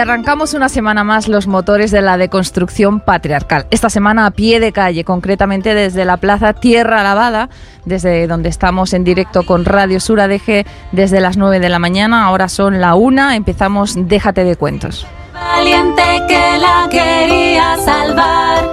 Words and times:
arrancamos 0.00 0.54
una 0.54 0.68
semana 0.68 1.04
más 1.04 1.28
los 1.28 1.46
motores 1.46 1.90
de 1.90 2.00
la 2.00 2.16
deconstrucción 2.16 3.00
patriarcal. 3.00 3.66
Esta 3.70 3.90
semana 3.90 4.26
a 4.26 4.30
pie 4.30 4.60
de 4.60 4.72
calle, 4.72 5.04
concretamente 5.04 5.74
desde 5.74 6.04
la 6.04 6.16
Plaza 6.16 6.54
Tierra 6.54 7.02
Lavada, 7.02 7.48
desde 7.84 8.26
donde 8.26 8.48
estamos 8.48 8.92
en 8.94 9.04
directo 9.04 9.44
con 9.44 9.64
Radio 9.64 10.00
Sur 10.00 10.20
ADG 10.20 10.64
desde 10.92 11.20
las 11.20 11.36
9 11.36 11.60
de 11.60 11.68
la 11.68 11.78
mañana. 11.78 12.24
Ahora 12.24 12.48
son 12.48 12.80
la 12.80 12.94
una. 12.94 13.36
Empezamos 13.36 13.94
Déjate 13.96 14.44
de 14.44 14.56
cuentos. 14.56 15.06
Valiente 15.32 16.02
que 16.26 16.58
la 16.58 16.88
quería 16.90 17.76
salvar. 17.76 18.64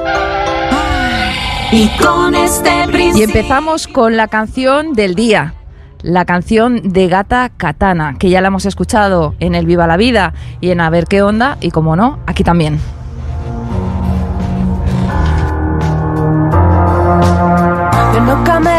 Y 1.72 1.90
con 2.02 2.34
este 2.34 2.70
Y 3.16 3.24
empezamos 3.24 3.88
con 3.88 4.16
la 4.16 4.30
canción 4.30 4.94
del 4.94 5.16
día, 5.16 5.54
la 6.08 6.24
canción 6.24 6.94
de 6.94 7.10
Gata 7.10 7.50
Katana, 7.50 8.16
que 8.18 8.30
ya 8.30 8.40
la 8.40 8.48
hemos 8.48 8.66
escuchado 8.66 9.36
en 9.42 9.56
El 9.56 9.66
Viva 9.66 9.88
la 9.88 9.98
Vida 9.98 10.34
y 10.62 10.72
en 10.72 10.80
A 10.80 10.90
ver 10.90 11.06
qué 11.06 11.22
onda, 11.22 11.58
y 11.60 11.72
como 11.72 11.98
no, 11.98 12.20
aquí 12.26 12.46
también. 12.46 12.80
Yo 18.14 18.22
no 18.22 18.42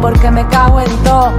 porque 0.00 0.30
me 0.30 0.46
cago 0.48 0.80
en 0.80 0.96
todo. 1.04 1.32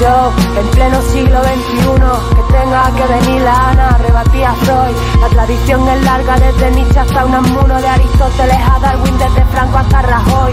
Yo, 0.00 0.32
en 0.60 0.66
pleno 0.72 1.00
siglo 1.02 1.40
XXI, 1.42 2.34
que 2.34 2.52
tenga 2.52 2.90
que 2.96 3.12
venir 3.14 3.42
la 3.42 3.70
Ana, 3.70 3.98
rebatía 3.98 4.50
a 4.50 4.54
Freud. 4.54 4.96
La 5.20 5.28
tradición 5.28 5.88
es 5.88 6.02
larga 6.02 6.36
desde 6.36 6.70
Nietzsche 6.72 6.98
hasta 6.98 7.24
Unamuno, 7.24 7.80
de 7.80 7.88
Aristóteles 7.88 8.56
a 8.56 8.78
Darwin, 8.80 9.18
desde 9.18 9.44
Franco 9.46 9.78
hasta 9.78 10.02
Rajoy. 10.02 10.52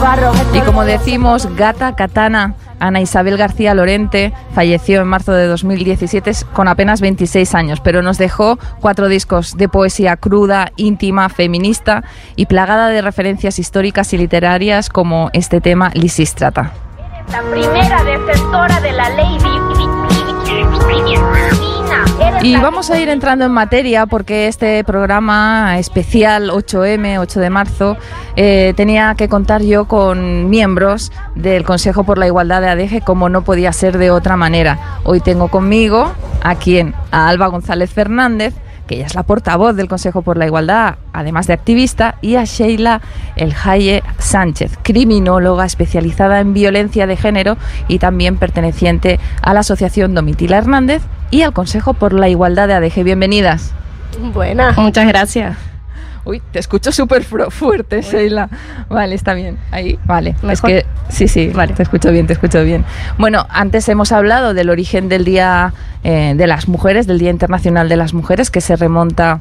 Barros, 0.00 0.36
Y 0.52 0.60
como 0.60 0.84
decimos, 0.84 1.48
Gata 1.56 1.94
Katana, 1.94 2.54
Ana 2.80 3.00
Isabel 3.00 3.36
García 3.36 3.74
Lorente, 3.74 4.32
falleció 4.54 5.00
en 5.00 5.08
marzo 5.08 5.32
de 5.32 5.46
2017 5.46 6.32
con 6.52 6.66
apenas 6.66 7.00
26 7.00 7.54
años, 7.54 7.80
pero 7.80 8.02
nos 8.02 8.18
dejó 8.18 8.58
cuatro 8.80 9.08
discos 9.08 9.56
de 9.56 9.68
poesía 9.68 10.16
cruda, 10.16 10.72
íntima, 10.76 11.28
feminista 11.28 12.02
y 12.36 12.46
plagada 12.46 12.88
de 12.88 13.02
referencias 13.02 13.58
históricas 13.58 14.12
y 14.12 14.18
literarias 14.18 14.88
como 14.88 15.30
este 15.32 15.60
tema 15.60 15.90
Lisístrata. 15.94 16.72
la 17.30 17.42
primera 17.42 18.02
defensora 18.02 18.80
de 18.80 18.92
la 18.92 19.08
ley 19.10 19.38
Y 22.42 22.56
vamos 22.56 22.90
a 22.90 22.98
ir 22.98 23.10
entrando 23.10 23.44
en 23.44 23.52
materia 23.52 24.06
porque 24.06 24.48
este 24.48 24.82
programa 24.84 25.78
especial 25.78 26.50
8M, 26.50 27.20
8 27.20 27.40
de 27.40 27.50
marzo, 27.50 27.96
eh, 28.34 28.72
tenía 28.76 29.14
que 29.14 29.28
contar 29.28 29.62
yo 29.62 29.84
con 29.86 30.48
miembros 30.48 31.12
del 31.34 31.64
Consejo 31.64 32.04
por 32.04 32.16
la 32.16 32.26
Igualdad 32.26 32.62
de 32.62 32.68
ADG 32.70 33.04
como 33.04 33.28
no 33.28 33.42
podía 33.42 33.72
ser 33.74 33.98
de 33.98 34.10
otra 34.10 34.36
manera. 34.38 34.78
Hoy 35.04 35.20
tengo 35.20 35.48
conmigo 35.48 36.12
a 36.42 36.54
quien, 36.54 36.94
a 37.10 37.28
Alba 37.28 37.48
González 37.48 37.90
Fernández, 37.90 38.54
que 38.90 38.96
ella 38.96 39.06
es 39.06 39.14
la 39.14 39.22
portavoz 39.22 39.76
del 39.76 39.86
Consejo 39.86 40.22
por 40.22 40.36
la 40.36 40.46
Igualdad, 40.46 40.96
además 41.12 41.46
de 41.46 41.52
activista, 41.52 42.16
y 42.22 42.34
a 42.34 42.44
Sheila 42.44 43.00
El 43.36 43.54
Haye 43.64 44.02
Sánchez, 44.18 44.76
criminóloga 44.82 45.64
especializada 45.64 46.40
en 46.40 46.54
violencia 46.54 47.06
de 47.06 47.16
género 47.16 47.56
y 47.86 48.00
también 48.00 48.36
perteneciente 48.36 49.20
a 49.42 49.54
la 49.54 49.60
Asociación 49.60 50.12
Domitila 50.12 50.58
Hernández 50.58 51.02
y 51.30 51.42
al 51.42 51.52
Consejo 51.52 51.94
por 51.94 52.12
la 52.12 52.28
Igualdad 52.28 52.66
de 52.66 52.74
ADG. 52.74 53.04
Bienvenidas. 53.04 53.72
Buenas. 54.34 54.76
Muchas 54.76 55.06
gracias. 55.06 55.69
Uy, 56.30 56.40
te 56.52 56.60
escucho 56.60 56.92
súper 56.92 57.24
fuerte, 57.24 58.02
Sheila. 58.02 58.48
Vale, 58.88 59.16
está 59.16 59.34
bien. 59.34 59.58
Ahí, 59.72 59.98
vale. 60.04 60.36
Es 60.48 60.60
que 60.62 60.86
sí, 61.08 61.26
sí, 61.26 61.48
Vale. 61.48 61.72
te 61.72 61.82
escucho 61.82 62.12
bien, 62.12 62.28
te 62.28 62.34
escucho 62.34 62.62
bien. 62.62 62.84
Bueno, 63.18 63.46
antes 63.50 63.88
hemos 63.88 64.12
hablado 64.12 64.54
del 64.54 64.70
origen 64.70 65.08
del 65.08 65.24
Día 65.24 65.74
eh, 66.04 66.34
de 66.36 66.46
las 66.46 66.68
Mujeres, 66.68 67.08
del 67.08 67.18
Día 67.18 67.30
Internacional 67.30 67.88
de 67.88 67.96
las 67.96 68.14
Mujeres, 68.14 68.52
que 68.52 68.60
se 68.60 68.76
remonta 68.76 69.40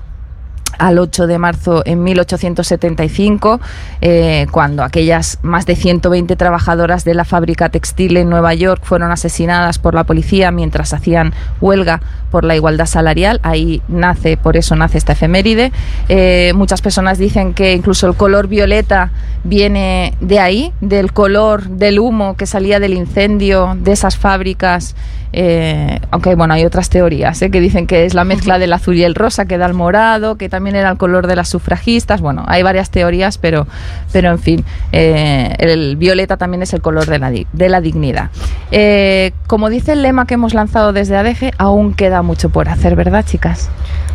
al 0.79 0.97
8 0.97 1.27
de 1.27 1.37
marzo 1.37 1.83
en 1.85 2.03
1875, 2.03 3.61
eh, 4.01 4.47
cuando 4.51 4.83
aquellas 4.83 5.37
más 5.43 5.65
de 5.65 5.75
120 5.75 6.35
trabajadoras 6.35 7.03
de 7.03 7.13
la 7.13 7.25
fábrica 7.25 7.69
textil 7.69 8.17
en 8.17 8.29
Nueva 8.29 8.53
York 8.55 8.81
fueron 8.83 9.11
asesinadas 9.11 9.77
por 9.77 9.93
la 9.93 10.05
policía 10.05 10.51
mientras 10.51 10.93
hacían 10.93 11.33
huelga 11.61 12.01
por 12.31 12.43
la 12.43 12.55
igualdad 12.55 12.85
salarial. 12.85 13.39
Ahí 13.43 13.81
nace, 13.87 14.37
por 14.37 14.57
eso 14.57 14.75
nace 14.75 14.97
esta 14.97 15.13
efeméride. 15.13 15.71
Eh, 16.07 16.53
muchas 16.55 16.81
personas 16.81 17.17
dicen 17.17 17.53
que 17.53 17.73
incluso 17.73 18.07
el 18.07 18.15
color 18.15 18.47
violeta 18.47 19.11
viene 19.43 20.13
de 20.21 20.39
ahí, 20.39 20.73
del 20.81 21.11
color 21.13 21.67
del 21.69 21.99
humo 21.99 22.35
que 22.37 22.45
salía 22.45 22.79
del 22.79 22.93
incendio 22.93 23.77
de 23.79 23.91
esas 23.91 24.17
fábricas. 24.17 24.95
Eh, 25.31 25.99
aunque 26.11 26.33
bueno, 26.35 26.53
hay 26.55 26.65
otras 26.65 26.89
teorías 26.89 27.39
¿eh? 27.41 27.51
que 27.51 27.59
dicen 27.59 27.85
que 27.87 28.05
es 28.05 28.13
la 28.13 28.23
mezcla 28.23 28.57
del 28.59 28.73
azul 28.73 28.95
y 28.95 29.03
el 29.03 29.15
rosa 29.15 29.45
que 29.45 29.57
da 29.57 29.65
el 29.67 29.73
morado, 29.73 30.35
que 30.37 30.49
también 30.49 30.75
era 30.75 30.89
el 30.89 30.97
color 30.97 31.27
de 31.27 31.35
las 31.35 31.49
sufragistas. 31.49 32.21
Bueno, 32.21 32.43
hay 32.47 32.63
varias 32.63 32.89
teorías, 32.89 33.37
pero, 33.37 33.67
pero 34.11 34.31
en 34.31 34.39
fin, 34.39 34.65
eh, 34.91 35.53
el 35.59 35.95
violeta 35.97 36.37
también 36.37 36.63
es 36.63 36.73
el 36.73 36.81
color 36.81 37.05
de 37.05 37.19
la, 37.19 37.31
de 37.31 37.69
la 37.69 37.81
dignidad. 37.81 38.29
Eh, 38.71 39.31
como 39.47 39.69
dice 39.69 39.93
el 39.93 40.01
lema 40.01 40.25
que 40.25 40.33
hemos 40.35 40.53
lanzado 40.53 40.93
desde 40.93 41.17
ADG, 41.17 41.51
aún 41.57 41.93
queda 41.93 42.21
mucho 42.21 42.49
por 42.49 42.69
hacer, 42.69 42.95
¿verdad, 42.95 43.23
chicas? 43.25 43.69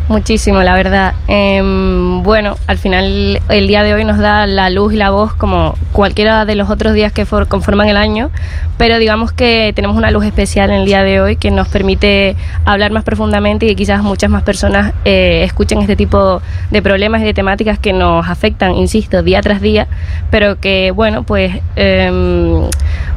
Muchísimo, 0.07 0.61
la 0.61 0.75
verdad. 0.75 1.13
Em, 1.27 2.21
bueno, 2.21 2.57
al 2.67 2.77
final 2.77 3.41
el 3.49 3.67
día 3.67 3.81
de 3.83 3.93
hoy 3.95 4.05
nos 4.05 4.19
da 4.19 4.45
la 4.45 4.69
luz 4.69 4.93
y 4.93 4.97
la 4.97 5.09
voz 5.09 5.33
como 5.33 5.75
cualquiera 5.93 6.45
de 6.45 6.53
los 6.55 6.69
otros 6.69 6.93
días 6.93 7.11
que 7.11 7.25
for- 7.25 7.47
conforman 7.47 7.87
el 7.89 7.97
año, 7.97 8.29
pero 8.77 8.99
digamos 8.99 9.31
que 9.31 9.71
tenemos 9.75 9.97
una 9.97 10.11
luz 10.11 10.23
especial 10.25 10.69
en 10.69 10.81
el 10.81 10.85
día 10.85 11.03
de 11.03 11.04
hoy 11.21 11.35
que 11.35 11.51
nos 11.51 11.67
permite 11.67 12.35
hablar 12.65 12.91
más 12.91 13.03
profundamente 13.03 13.65
y 13.65 13.69
que 13.69 13.75
quizás 13.75 14.03
muchas 14.03 14.29
más 14.29 14.43
personas 14.43 14.93
eh, 15.05 15.43
escuchen 15.43 15.79
este 15.79 15.95
tipo 15.95 16.41
de 16.71 16.81
problemas 16.81 17.21
y 17.21 17.25
de 17.25 17.33
temáticas 17.33 17.79
que 17.79 17.93
nos 17.93 18.27
afectan, 18.27 18.75
insisto, 18.75 19.23
día 19.23 19.41
tras 19.41 19.61
día, 19.61 19.87
pero 20.31 20.59
que, 20.59 20.91
bueno, 20.91 21.23
pues 21.23 21.53
em, 21.75 22.63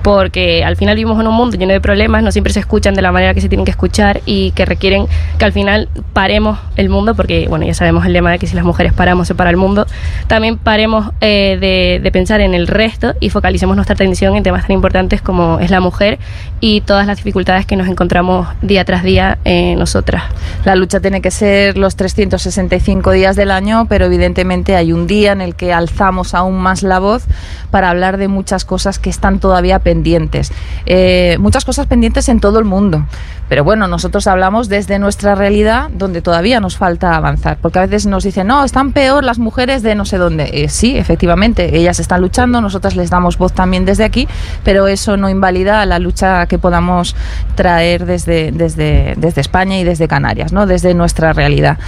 porque 0.03 0.65
al 0.65 0.77
final 0.77 0.97
vivimos 0.97 1.21
en 1.21 1.27
un 1.27 1.35
mundo 1.35 1.57
lleno 1.57 1.73
de 1.73 1.81
problemas, 1.81 2.23
no 2.23 2.33
siempre 2.33 2.53
se 2.53 2.61
escuchan 2.61 2.95
de 2.95 3.03
la 3.03 3.13
manera 3.13 3.35
que 3.35 3.41
se 3.41 3.49
tienen 3.49 3.65
que 3.65 3.71
escuchar 3.71 4.21
y 4.27 4.53
que 4.53 4.65
requieren 4.65 5.07
que 5.39 5.45
al 5.45 5.53
final 5.53 5.89
paremos 6.13 6.59
el 6.77 6.89
mundo, 6.89 7.15
porque 7.15 7.47
bueno, 7.49 7.67
ya 7.67 7.75
sabemos 7.75 8.07
el 8.07 8.13
lema 8.13 8.31
de 8.31 8.39
que 8.39 8.47
si 8.47 8.55
las 8.55 8.65
mujeres 8.65 8.93
paramos 8.93 9.27
se 9.27 9.35
para 9.35 9.51
el 9.51 9.57
mundo, 9.57 9.87
también 10.27 10.59
paremos 10.59 11.11
eh, 11.21 11.59
de, 11.61 12.01
de 12.03 12.13
pensar 12.13 12.41
en 12.41 12.55
el 12.55 12.67
resto 12.67 13.15
y 13.21 13.31
focalicemos 13.31 13.77
nuestra 13.77 13.95
atención 13.95 14.37
en 14.37 14.43
temas 14.43 14.63
tan 14.63 14.73
importantes 14.73 15.23
como 15.23 15.59
es 15.61 15.71
la 15.71 15.81
mujer 15.81 16.19
y 16.61 16.81
todas 16.83 17.07
las 17.07 17.17
dificultades 17.17 17.67
que 17.67 17.77
nos 17.79 17.89
encontramos 17.89 18.47
día 18.61 18.85
tras 18.85 19.03
día 19.03 19.39
eh, 19.45 19.75
nosotras. 19.77 20.25
La 20.65 20.77
lucha 20.77 21.01
tiene 21.01 21.23
que 21.23 21.31
ser 21.31 21.79
los 21.79 21.97
365 21.97 23.13
días 23.13 23.37
del 23.37 23.51
año, 23.51 23.87
pero 23.89 24.05
evidentemente 24.05 24.77
hay 24.77 24.93
un 24.93 25.07
día 25.07 25.33
en 25.33 25.41
el 25.41 25.55
que 25.55 25.73
alzamos 25.73 26.35
aún 26.35 26.59
más 26.59 26.83
la 26.83 26.99
voz 26.99 27.25
para 27.71 27.89
hablar 27.91 28.19
de 28.19 28.29
muchas 28.29 28.65
cosas 28.65 28.99
que 28.99 29.09
están 29.09 29.39
todavía 29.39 29.79
pendientes. 29.79 30.53
Eh, 30.85 31.37
muchas 31.41 31.65
cosas 31.65 31.87
pendientes 31.87 32.29
en 32.29 32.41
todo 32.41 32.59
el 32.59 32.65
mundo. 32.65 33.05
Pero 33.49 33.65
bueno, 33.65 33.89
nosotros 33.89 34.27
hablamos 34.27 34.69
desde 34.69 34.99
nuestra 34.99 35.35
realidad 35.35 35.91
donde 35.93 36.23
todavía 36.23 36.61
nos 36.61 36.77
falta 36.77 37.17
avanzar. 37.17 37.59
Porque 37.61 37.79
a 37.79 37.87
veces 37.87 38.07
nos 38.07 38.25
dicen, 38.25 38.47
no, 38.47 38.65
están 38.65 38.93
peor 38.93 39.25
las 39.25 39.39
mujeres 39.39 39.83
de 39.83 39.95
no 39.95 40.05
sé 40.05 40.19
dónde. 40.19 40.51
Eh, 40.53 40.69
sí, 40.69 40.97
efectivamente, 40.97 41.77
ellas 41.77 42.01
están 42.01 42.21
luchando, 42.21 42.61
nosotras 42.61 42.97
les 42.97 43.11
damos 43.11 43.39
voz 43.39 43.53
también 43.53 43.85
desde 43.85 44.05
aquí, 44.05 44.29
pero 44.65 44.87
eso 44.87 45.17
no 45.17 45.29
invalida 45.29 45.85
la 45.87 45.99
lucha 45.99 46.47
que 46.47 46.59
podamos 46.59 47.17
traer 47.55 48.07
desde, 48.07 48.53
desde, 48.53 49.15
desde 49.17 49.41
España 49.41 49.79
y 49.79 49.85
desde 49.85 50.09
Canarias, 50.09 50.53
¿no? 50.53 50.67
desde 50.67 50.95
nuestra 50.95 51.33
realidad. 51.33 51.79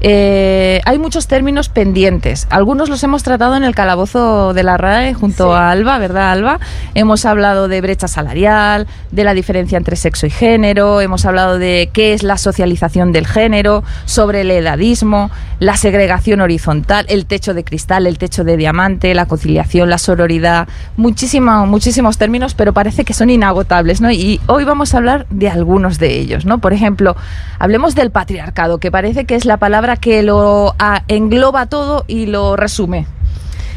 Eh, 0.00 0.80
hay 0.84 0.98
muchos 0.98 1.26
términos 1.26 1.68
pendientes. 1.68 2.46
Algunos 2.50 2.88
los 2.88 3.02
hemos 3.02 3.24
tratado 3.24 3.56
en 3.56 3.64
el 3.64 3.74
calabozo 3.74 4.54
de 4.54 4.62
la 4.62 4.76
RAE 4.76 5.14
junto 5.14 5.54
a 5.54 5.70
Alba, 5.70 5.98
¿verdad, 5.98 6.30
Alba? 6.30 6.60
Hemos 6.94 7.24
hablado 7.24 7.66
de 7.66 7.80
brecha 7.80 8.06
salarial, 8.06 8.86
de 9.10 9.24
la 9.24 9.34
diferencia 9.34 9.76
entre 9.76 9.96
sexo 9.96 10.26
y 10.26 10.30
género, 10.30 11.00
hemos 11.08 11.24
hablado 11.24 11.58
de 11.58 11.90
qué 11.92 12.12
es 12.12 12.22
la 12.22 12.36
socialización 12.38 13.12
del 13.12 13.26
género, 13.26 13.82
sobre 14.04 14.42
el 14.42 14.50
edadismo, 14.50 15.30
la 15.58 15.76
segregación 15.76 16.40
horizontal, 16.40 17.06
el 17.08 17.26
techo 17.26 17.54
de 17.54 17.64
cristal, 17.64 18.06
el 18.06 18.18
techo 18.18 18.44
de 18.44 18.56
diamante, 18.56 19.14
la 19.14 19.26
conciliación, 19.26 19.90
la 19.90 19.98
sororidad, 19.98 20.68
muchísimo, 20.96 21.66
muchísimos 21.66 22.18
términos, 22.18 22.54
pero 22.54 22.72
parece 22.72 23.04
que 23.04 23.14
son 23.14 23.30
inagotables, 23.30 24.00
¿no? 24.00 24.10
Y 24.10 24.40
hoy 24.46 24.64
vamos 24.64 24.94
a 24.94 24.98
hablar 24.98 25.26
de 25.30 25.48
algunos 25.48 25.98
de 25.98 26.18
ellos, 26.18 26.44
¿no? 26.44 26.58
Por 26.58 26.72
ejemplo, 26.72 27.16
hablemos 27.58 27.94
del 27.94 28.10
patriarcado, 28.10 28.78
que 28.78 28.90
parece 28.90 29.24
que 29.24 29.34
es 29.34 29.44
la 29.44 29.56
palabra 29.56 29.96
que 29.96 30.22
lo 30.22 30.74
ah, 30.78 31.02
engloba 31.08 31.66
todo 31.66 32.04
y 32.06 32.26
lo 32.26 32.56
resume. 32.56 33.06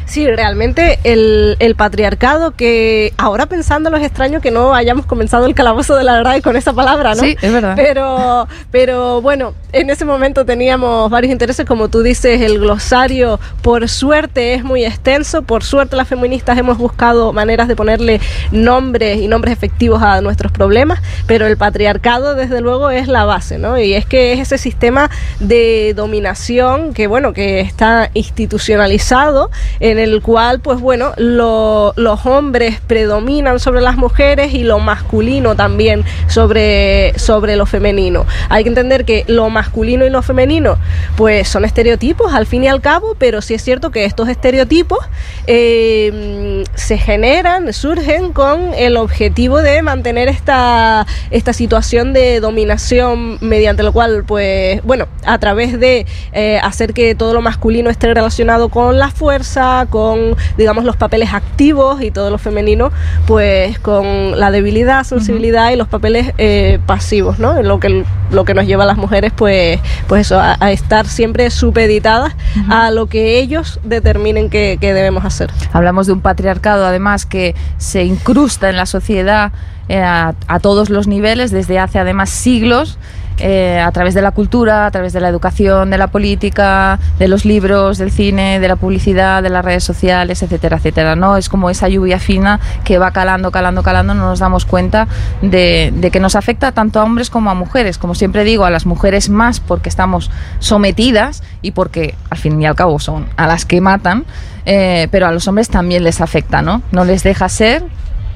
Sí, 0.06 0.28
realmente 0.28 1.00
el, 1.04 1.56
el, 1.60 1.76
patriarcado 1.76 2.52
que 2.52 3.14
ahora 3.18 3.46
pensándolo 3.46 3.98
es 3.98 4.04
extraño 4.04 4.42
que 4.42 4.52
no 4.52 4.74
hayamos 4.74 5.06
comenzado 5.06 5.46
el 5.46 5.56
calabozo 5.56 5.96
de 5.96 6.04
la 6.04 6.14
verdad 6.18 6.42
con 6.42 6.56
esa 6.56 6.74
palabra, 6.74 7.16
¿no? 7.16 7.22
Sí, 7.22 7.36
es 7.42 7.54
verdad. 7.54 7.74
Pero, 7.76 8.48
pero 8.72 9.22
bueno, 9.22 9.54
en 9.74 9.90
ese 9.90 10.06
momento 10.06 10.46
teníamos 10.46 11.10
varios 11.10 11.32
intereses, 11.32 11.66
como 11.66 11.88
tú 11.88 12.02
dices, 12.04 12.42
el 12.42 12.60
glosario 12.60 13.40
por 13.62 13.88
suerte 13.88 14.54
es 14.54 14.64
muy 14.64 14.84
extenso, 14.84 15.44
por 15.44 15.64
suerte 15.64 15.96
las 15.96 16.08
feministas 16.08 16.58
hemos 16.58 16.78
buscado 16.78 17.32
maneras 17.34 17.68
de 17.68 17.76
ponerle 17.76 18.20
nombres 18.52 19.20
y 19.20 19.28
nombres 19.28 19.54
efectivos 19.54 20.02
a 20.04 20.22
nuestros 20.22 20.52
problemas, 20.52 21.00
pero 21.26 21.48
el 21.48 21.58
patriarcado 21.58 22.36
desde 22.36 22.62
luego 22.62 22.90
es 22.90 23.08
la 23.08 23.26
base, 23.26 23.58
¿no? 23.58 23.80
Y 23.80 23.94
es 23.94 24.06
que 24.06 24.34
es 24.34 24.40
ese 24.40 24.58
sistema 24.58 25.10
de 25.40 25.94
dominación 25.96 26.94
que, 26.94 27.08
bueno, 27.08 27.34
que 27.34 27.62
está 27.62 28.10
institucionalizado 28.14 29.52
en 29.92 30.00
el 30.00 30.22
cual, 30.22 30.60
pues 30.60 30.80
bueno, 30.80 31.12
lo, 31.18 31.94
los 31.96 32.26
hombres 32.26 32.80
predominan 32.88 33.60
sobre 33.60 33.82
las 33.82 33.98
mujeres 33.98 34.54
y 34.54 34.64
lo 34.64 34.80
masculino 34.80 35.56
también 35.56 36.04
sobre, 36.28 37.18
sobre 37.18 37.56
lo 37.56 37.66
femenino. 37.66 38.26
Hay 38.50 38.64
que 38.64 38.70
entender 38.70 39.06
que 39.06 39.26
lo 39.28 39.50
masculino 39.50 40.06
y 40.06 40.10
lo 40.10 40.22
femenino, 40.22 40.78
pues 41.16 41.48
son 41.48 41.66
estereotipos 41.66 42.34
al 42.34 42.46
fin 42.46 42.64
y 42.64 42.68
al 42.68 42.82
cabo, 42.82 43.16
pero 43.18 43.42
sí 43.42 43.54
es 43.54 43.64
cierto 43.64 43.92
que 43.92 44.06
estos 44.06 44.30
estereotipos 44.30 45.00
eh, 45.48 46.64
se 46.76 46.98
generan, 46.98 47.74
surgen 47.74 48.34
con 48.34 48.74
el 48.74 48.98
objetivo 48.98 49.62
de 49.62 49.82
mantener 49.82 50.28
esta, 50.28 51.06
esta 51.30 51.54
situación 51.54 52.14
de 52.14 52.40
dominación 52.40 53.38
mediante 53.42 53.84
lo 53.84 53.92
cual, 53.92 54.24
pues, 54.26 54.82
bueno, 54.84 55.08
a 55.26 55.38
través 55.40 55.80
de 55.80 56.06
eh, 56.34 56.60
hacer 56.64 56.94
que 56.94 57.16
todo 57.16 57.34
lo 57.34 57.42
masculino 57.42 57.90
esté 57.90 58.14
relacionado 58.14 58.70
con 58.70 58.98
la 58.98 59.10
fuerza, 59.10 59.81
con, 59.86 60.36
digamos, 60.58 60.84
los 60.84 60.96
papeles 60.96 61.34
activos 61.34 62.02
y 62.02 62.12
todo 62.12 62.30
lo 62.30 62.38
femenino, 62.38 62.92
pues 63.28 63.80
con 63.80 64.40
la 64.40 64.52
debilidad, 64.52 65.04
sensibilidad 65.04 65.72
y 65.72 65.76
los 65.76 65.88
papeles 65.88 66.34
eh, 66.38 66.80
pasivos, 66.86 67.40
¿no? 67.40 67.62
Lo 67.62 67.80
que, 67.80 68.04
lo 68.32 68.46
que 68.46 68.54
nos 68.54 68.66
lleva 68.66 68.84
a 68.84 68.88
las 68.88 68.98
mujeres, 68.98 69.32
pues, 69.36 69.80
pues 70.08 70.22
eso, 70.28 70.40
a, 70.40 70.58
a 70.60 70.72
estar 70.72 71.08
siempre 71.08 71.50
supeditadas 71.50 72.34
a 72.70 72.92
lo 72.92 73.08
que 73.08 73.40
ellos 73.40 73.80
determinen 73.84 74.50
que, 74.50 74.78
que, 74.80 74.94
debemos 74.94 75.26
hacer. 75.26 75.52
Hablamos 75.74 76.08
de 76.08 76.14
un 76.14 76.22
patriarcado, 76.22 76.86
además, 76.86 77.26
que 77.26 77.56
se 77.78 78.04
incrusta 78.04 78.70
en 78.70 78.78
la 78.78 78.86
sociedad 78.86 79.52
eh, 79.90 80.02
a, 80.02 80.34
todos 80.62 80.90
los 80.90 81.08
niveles 81.08 81.52
desde 81.52 81.80
hace 81.80 82.00
además 82.00 82.30
siglos 82.30 82.98
eh, 83.40 83.80
a 83.80 83.92
través 83.92 84.14
de 84.14 84.22
la 84.22 84.32
cultura, 84.32 84.86
a 84.86 84.92
través 84.92 85.14
de 85.14 85.20
la 85.20 85.28
educación, 85.28 85.90
de 85.90 85.98
la 85.98 86.08
política, 86.08 87.00
de 87.18 87.28
los 87.28 87.44
libros, 87.44 87.98
del 87.98 88.12
cine, 88.12 88.60
de 88.60 88.68
la 88.68 88.76
publicidad, 88.76 89.42
de 89.42 89.50
las 89.50 89.66
redes 89.66 89.84
sociales, 89.84 90.44
etcétera, 90.44 90.78
etcétera. 90.78 91.16
¿no? 91.16 91.38
Es 91.38 91.50
como 91.50 91.70
esa 91.70 91.90
lluvia 91.90 92.20
fina 92.20 92.60
que 92.84 93.00
va 93.00 93.12
calando, 93.12 93.50
calando, 93.50 93.82
calando, 93.82 94.14
no 94.14 94.28
nos 94.28 94.40
damos 94.40 94.66
cuenta 94.66 95.08
de, 95.42 95.92
de 95.96 96.12
que 96.12 96.20
nos 96.20 96.36
afecta 96.36 96.72
tanto 96.72 97.00
a 97.00 97.04
hombres 97.04 97.32
como 97.32 97.50
a 97.50 97.56
mujeres. 97.56 97.98
Como 97.98 98.14
siempre 98.14 98.44
digo, 98.44 98.66
a 98.66 98.70
las 98.70 98.86
mujeres 98.86 99.30
más 99.30 99.60
porque 99.60 99.90
estamos 99.90 100.30
sometidas 100.60 101.42
y 101.64 101.72
porque 101.72 102.16
al 102.30 102.38
fin 102.38 102.62
y 102.62 102.68
al 102.68 102.76
cabo 102.76 103.00
son 103.00 103.26
a 103.38 103.48
las 103.48 103.66
que 103.66 103.82
matan, 103.82 104.26
eh, 104.66 105.08
pero 105.10 105.26
a 105.26 105.32
los 105.32 105.48
hombres 105.48 105.70
también 105.70 106.04
les 106.04 106.22
afecta, 106.22 106.62
¿no? 106.62 106.84
No 106.92 107.06
les 107.06 107.24
deja 107.24 107.50
ser 107.50 107.84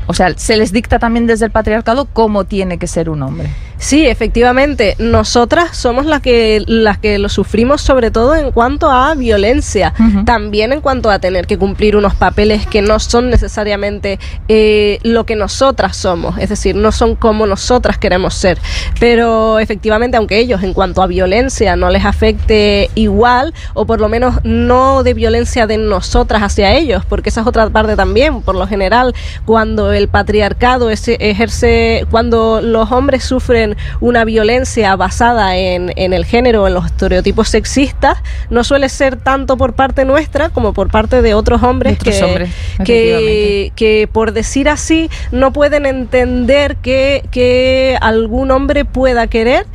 o 0.07 0.13
sea, 0.13 0.37
se 0.37 0.57
les 0.57 0.71
dicta 0.71 0.99
también 0.99 1.27
desde 1.27 1.45
el 1.45 1.51
patriarcado 1.51 2.05
cómo 2.11 2.45
tiene 2.45 2.77
que 2.77 2.87
ser 2.87 3.09
un 3.09 3.23
hombre. 3.23 3.49
Sí, 3.77 4.07
efectivamente, 4.07 4.95
nosotras 4.99 5.75
somos 5.75 6.05
las 6.05 6.21
que 6.21 6.63
las 6.65 6.97
que 6.97 7.19
lo 7.19 7.29
sufrimos 7.29 7.81
sobre 7.81 8.09
todo 8.09 8.35
en 8.35 8.51
cuanto 8.51 8.89
a 8.89 9.13
violencia, 9.15 9.93
uh 9.99 10.03
-huh. 10.03 10.25
también 10.25 10.71
en 10.73 10.81
cuanto 10.81 11.09
a 11.09 11.19
tener 11.19 11.45
que 11.45 11.57
cumplir 11.57 11.95
unos 11.95 12.15
papeles 12.15 12.65
que 12.65 12.81
no 12.81 12.99
son 12.99 13.29
necesariamente 13.29 14.17
eh, 14.47 14.99
lo 15.03 15.25
que 15.25 15.35
nosotras 15.35 15.97
somos, 15.97 16.37
es 16.37 16.49
decir, 16.49 16.75
no 16.75 16.91
son 16.91 17.15
como 17.15 17.45
nosotras 17.45 17.97
queremos 17.97 18.33
ser. 18.33 18.57
Pero 18.99 19.59
efectivamente, 19.59 20.17
aunque 20.17 20.39
ellos 20.39 20.63
en 20.63 20.73
cuanto 20.73 21.01
a 21.01 21.07
violencia 21.07 21.75
no 21.75 21.89
les 21.89 22.05
afecte 22.05 22.89
igual, 22.95 23.53
o 23.73 23.85
por 23.85 23.99
lo 23.99 24.09
menos 24.09 24.35
no 24.43 25.03
de 25.03 25.13
violencia 25.13 25.67
de 25.67 25.77
nosotras 25.77 26.41
hacia 26.43 26.73
ellos, 26.73 27.03
porque 27.05 27.29
esa 27.29 27.41
es 27.41 27.47
otra 27.47 27.69
parte 27.69 27.95
también, 27.95 28.41
por 28.41 28.55
lo 28.55 28.67
general, 28.67 29.13
cuando 29.45 29.91
el 29.91 30.07
patriarcado 30.07 30.89
ejerce, 30.89 32.05
cuando 32.09 32.61
los 32.61 32.91
hombres 32.91 33.23
sufren 33.23 33.64
una 33.99 34.25
violencia 34.25 34.95
basada 34.95 35.57
en, 35.57 35.91
en, 35.95 36.13
el 36.13 36.25
género, 36.25 36.67
en 36.67 36.73
los 36.73 36.85
estereotipos 36.85 37.49
sexistas, 37.49 38.17
no 38.49 38.63
suele 38.63 38.89
ser 38.89 39.15
tanto 39.17 39.57
por 39.57 39.73
parte 39.73 40.05
nuestra 40.05 40.49
como 40.49 40.73
por 40.73 40.89
parte 40.89 41.21
de 41.21 41.33
otros 41.33 41.63
hombres, 41.63 41.97
otros 41.99 42.15
que, 42.15 42.23
hombres 42.23 42.49
que, 42.83 43.71
que, 43.75 44.09
por 44.11 44.31
decir 44.31 44.69
así, 44.69 45.09
no 45.31 45.53
pueden 45.53 45.85
entender 45.85 46.75
que, 46.77 47.23
que 47.31 47.97
algún 48.01 48.51
hombre 48.51 48.85
pueda 48.85 49.27
querer. 49.27 49.65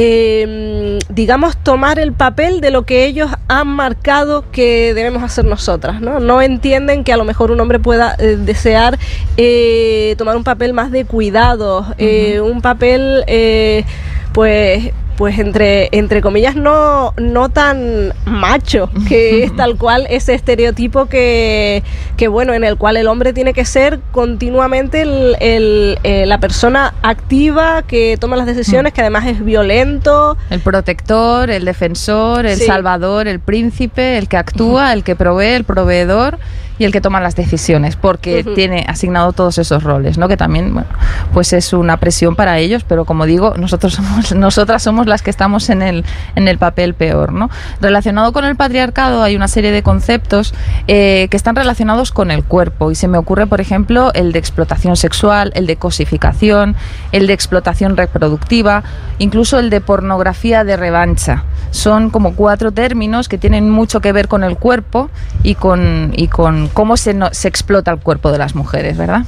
Eh, 0.00 1.00
digamos, 1.08 1.56
tomar 1.56 1.98
el 1.98 2.12
papel 2.12 2.60
de 2.60 2.70
lo 2.70 2.84
que 2.84 3.04
ellos 3.04 3.32
han 3.48 3.66
marcado 3.66 4.44
que 4.52 4.94
debemos 4.94 5.24
hacer 5.24 5.44
nosotras. 5.44 6.00
No, 6.00 6.20
no 6.20 6.40
entienden 6.40 7.02
que 7.02 7.12
a 7.12 7.16
lo 7.16 7.24
mejor 7.24 7.50
un 7.50 7.58
hombre 7.58 7.80
pueda 7.80 8.14
eh, 8.20 8.36
desear 8.38 8.96
eh, 9.36 10.14
tomar 10.16 10.36
un 10.36 10.44
papel 10.44 10.72
más 10.72 10.92
de 10.92 11.04
cuidado, 11.04 11.80
uh 11.80 11.94
-huh. 11.98 12.40
un 12.42 12.60
papel, 12.60 13.24
eh, 13.26 13.84
pues 14.32 14.92
pues 15.18 15.36
entre, 15.40 15.88
entre 15.90 16.22
comillas 16.22 16.54
no, 16.54 17.12
no 17.16 17.48
tan 17.48 18.14
macho, 18.24 18.88
que 19.08 19.42
es 19.42 19.54
tal 19.56 19.76
cual 19.76 20.06
ese 20.08 20.32
estereotipo 20.32 21.06
que, 21.06 21.82
que, 22.16 22.28
bueno, 22.28 22.54
en 22.54 22.62
el 22.62 22.76
cual 22.76 22.96
el 22.96 23.08
hombre 23.08 23.32
tiene 23.32 23.52
que 23.52 23.64
ser 23.64 23.98
continuamente 24.12 25.02
el, 25.02 25.36
el, 25.40 25.98
eh, 26.04 26.24
la 26.24 26.38
persona 26.38 26.94
activa 27.02 27.82
que 27.82 28.16
toma 28.20 28.36
las 28.36 28.46
decisiones, 28.46 28.92
que 28.92 29.00
además 29.00 29.26
es 29.26 29.44
violento. 29.44 30.36
El 30.50 30.60
protector, 30.60 31.50
el 31.50 31.64
defensor, 31.64 32.46
el 32.46 32.56
sí. 32.56 32.66
salvador, 32.66 33.26
el 33.26 33.40
príncipe, 33.40 34.18
el 34.18 34.28
que 34.28 34.36
actúa, 34.36 34.92
el 34.92 35.02
que 35.02 35.16
provee, 35.16 35.56
el 35.56 35.64
proveedor 35.64 36.38
y 36.78 36.84
el 36.84 36.92
que 36.92 37.00
toma 37.00 37.20
las 37.20 37.36
decisiones, 37.36 37.96
porque 37.96 38.42
uh 38.44 38.50
-huh. 38.50 38.54
tiene 38.54 38.84
asignado 38.88 39.32
todos 39.32 39.58
esos 39.58 39.82
roles, 39.82 40.18
¿no? 40.18 40.28
Que 40.28 40.36
también, 40.36 40.72
bueno, 40.72 40.88
pues 41.32 41.52
es 41.52 41.72
una 41.72 41.96
presión 41.96 42.36
para 42.36 42.58
ellos, 42.58 42.84
pero 42.84 43.04
como 43.04 43.26
digo, 43.26 43.54
nosotros 43.56 43.94
somos, 43.98 44.34
nosotras 44.34 44.82
somos 44.82 45.06
las 45.06 45.22
que 45.22 45.30
estamos 45.30 45.70
en 45.70 45.82
el, 45.82 46.04
en 46.36 46.48
el 46.48 46.58
papel 46.58 46.94
peor, 46.94 47.32
¿no? 47.32 47.50
Relacionado 47.80 48.32
con 48.32 48.44
el 48.44 48.56
patriarcado 48.56 49.22
hay 49.22 49.36
una 49.36 49.48
serie 49.48 49.72
de 49.72 49.82
conceptos 49.82 50.54
eh, 50.86 51.28
que 51.30 51.36
están 51.36 51.56
relacionados 51.56 52.12
con 52.12 52.30
el 52.30 52.44
cuerpo 52.44 52.90
y 52.90 52.94
se 52.94 53.08
me 53.08 53.18
ocurre, 53.18 53.46
por 53.46 53.60
ejemplo, 53.60 54.12
el 54.14 54.32
de 54.32 54.38
explotación 54.38 54.96
sexual, 54.96 55.52
el 55.54 55.66
de 55.66 55.76
cosificación, 55.76 56.76
el 57.12 57.26
de 57.26 57.32
explotación 57.32 57.96
reproductiva, 57.96 58.82
incluso 59.18 59.58
el 59.58 59.70
de 59.70 59.80
pornografía 59.80 60.64
de 60.64 60.76
revancha. 60.76 61.44
Son 61.70 62.10
como 62.10 62.34
cuatro 62.34 62.72
términos 62.72 63.28
que 63.28 63.38
tienen 63.38 63.70
mucho 63.70 64.00
que 64.00 64.12
ver 64.12 64.28
con 64.28 64.44
el 64.44 64.56
cuerpo 64.56 65.10
y 65.42 65.54
con, 65.54 66.12
y 66.16 66.28
con 66.28 66.68
cómo 66.68 66.96
se, 66.96 67.14
no, 67.14 67.28
se 67.32 67.48
explota 67.48 67.90
el 67.90 67.98
cuerpo 67.98 68.32
de 68.32 68.38
las 68.38 68.54
mujeres, 68.54 68.96
¿verdad? 68.96 69.24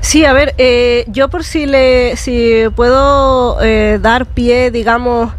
Sí, 0.00 0.24
a 0.24 0.32
ver, 0.32 0.54
eh, 0.58 1.04
yo 1.08 1.28
por 1.28 1.44
si 1.44 1.66
le, 1.66 2.16
si 2.16 2.64
puedo 2.74 3.62
eh, 3.62 3.98
dar 4.00 4.26
pie, 4.26 4.70
digamos, 4.70 5.30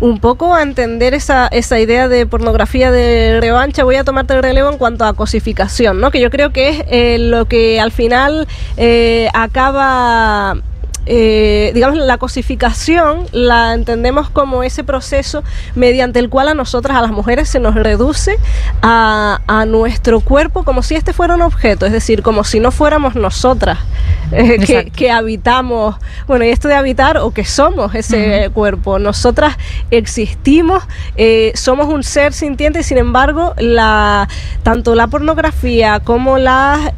un 0.00 0.20
poco 0.20 0.54
a 0.54 0.62
entender 0.62 1.14
esa, 1.14 1.48
esa 1.48 1.80
idea 1.80 2.06
de 2.06 2.24
pornografía 2.24 2.92
de 2.92 3.40
revancha, 3.40 3.82
voy 3.82 3.96
a 3.96 4.04
tomarte 4.04 4.34
el 4.34 4.42
relevo 4.42 4.70
en 4.70 4.78
cuanto 4.78 5.04
a 5.04 5.14
cosificación, 5.14 6.00
¿no? 6.00 6.12
Que 6.12 6.20
yo 6.20 6.30
creo 6.30 6.52
que 6.52 6.68
es 6.68 6.84
eh, 6.88 7.18
lo 7.18 7.46
que 7.46 7.80
al 7.80 7.90
final 7.90 8.46
acaba 9.34 10.56
eh, 11.10 11.70
digamos, 11.72 11.96
la 11.96 12.18
cosificación 12.18 13.26
la 13.32 13.72
entendemos 13.72 14.28
como 14.28 14.62
ese 14.62 14.84
proceso 14.84 15.42
mediante 15.74 16.18
el 16.18 16.28
cual 16.28 16.48
a 16.48 16.54
nosotras, 16.54 16.98
a 16.98 17.00
las 17.00 17.12
mujeres, 17.12 17.48
se 17.48 17.60
nos 17.60 17.74
reduce 17.74 18.38
a, 18.82 19.40
a 19.46 19.64
nuestro 19.64 20.20
cuerpo 20.20 20.64
como 20.64 20.82
si 20.82 20.96
este 20.96 21.14
fuera 21.14 21.34
un 21.34 21.40
objeto, 21.40 21.86
es 21.86 21.92
decir, 21.92 22.22
como 22.22 22.44
si 22.44 22.60
no 22.60 22.70
fuéramos 22.70 23.14
nosotras 23.14 23.78
eh, 24.32 24.58
que, 24.58 24.90
que, 24.90 25.10
habitamos, 25.10 25.96
bueno, 26.26 26.44
y 26.44 26.50
esto 26.50 26.68
de 26.68 26.74
habitar 26.74 27.16
o 27.16 27.30
que 27.30 27.46
somos 27.46 27.94
ese 27.94 28.16
uh 28.16 28.50
-huh. 28.50 28.52
cuerpo. 28.52 28.98
Nosotras 28.98 29.56
existimos, 29.90 30.84
eh, 31.16 31.52
somos 31.54 31.88
un 31.88 32.02
ser 32.02 32.34
sintiente 32.34 32.80
y 32.80 32.82
sin 32.82 32.98
embargo, 32.98 33.54
la, 33.56 34.28
tanto 34.62 34.94
la 34.94 35.06
pornografía 35.06 36.00
como 36.00 36.36
las 36.36 36.92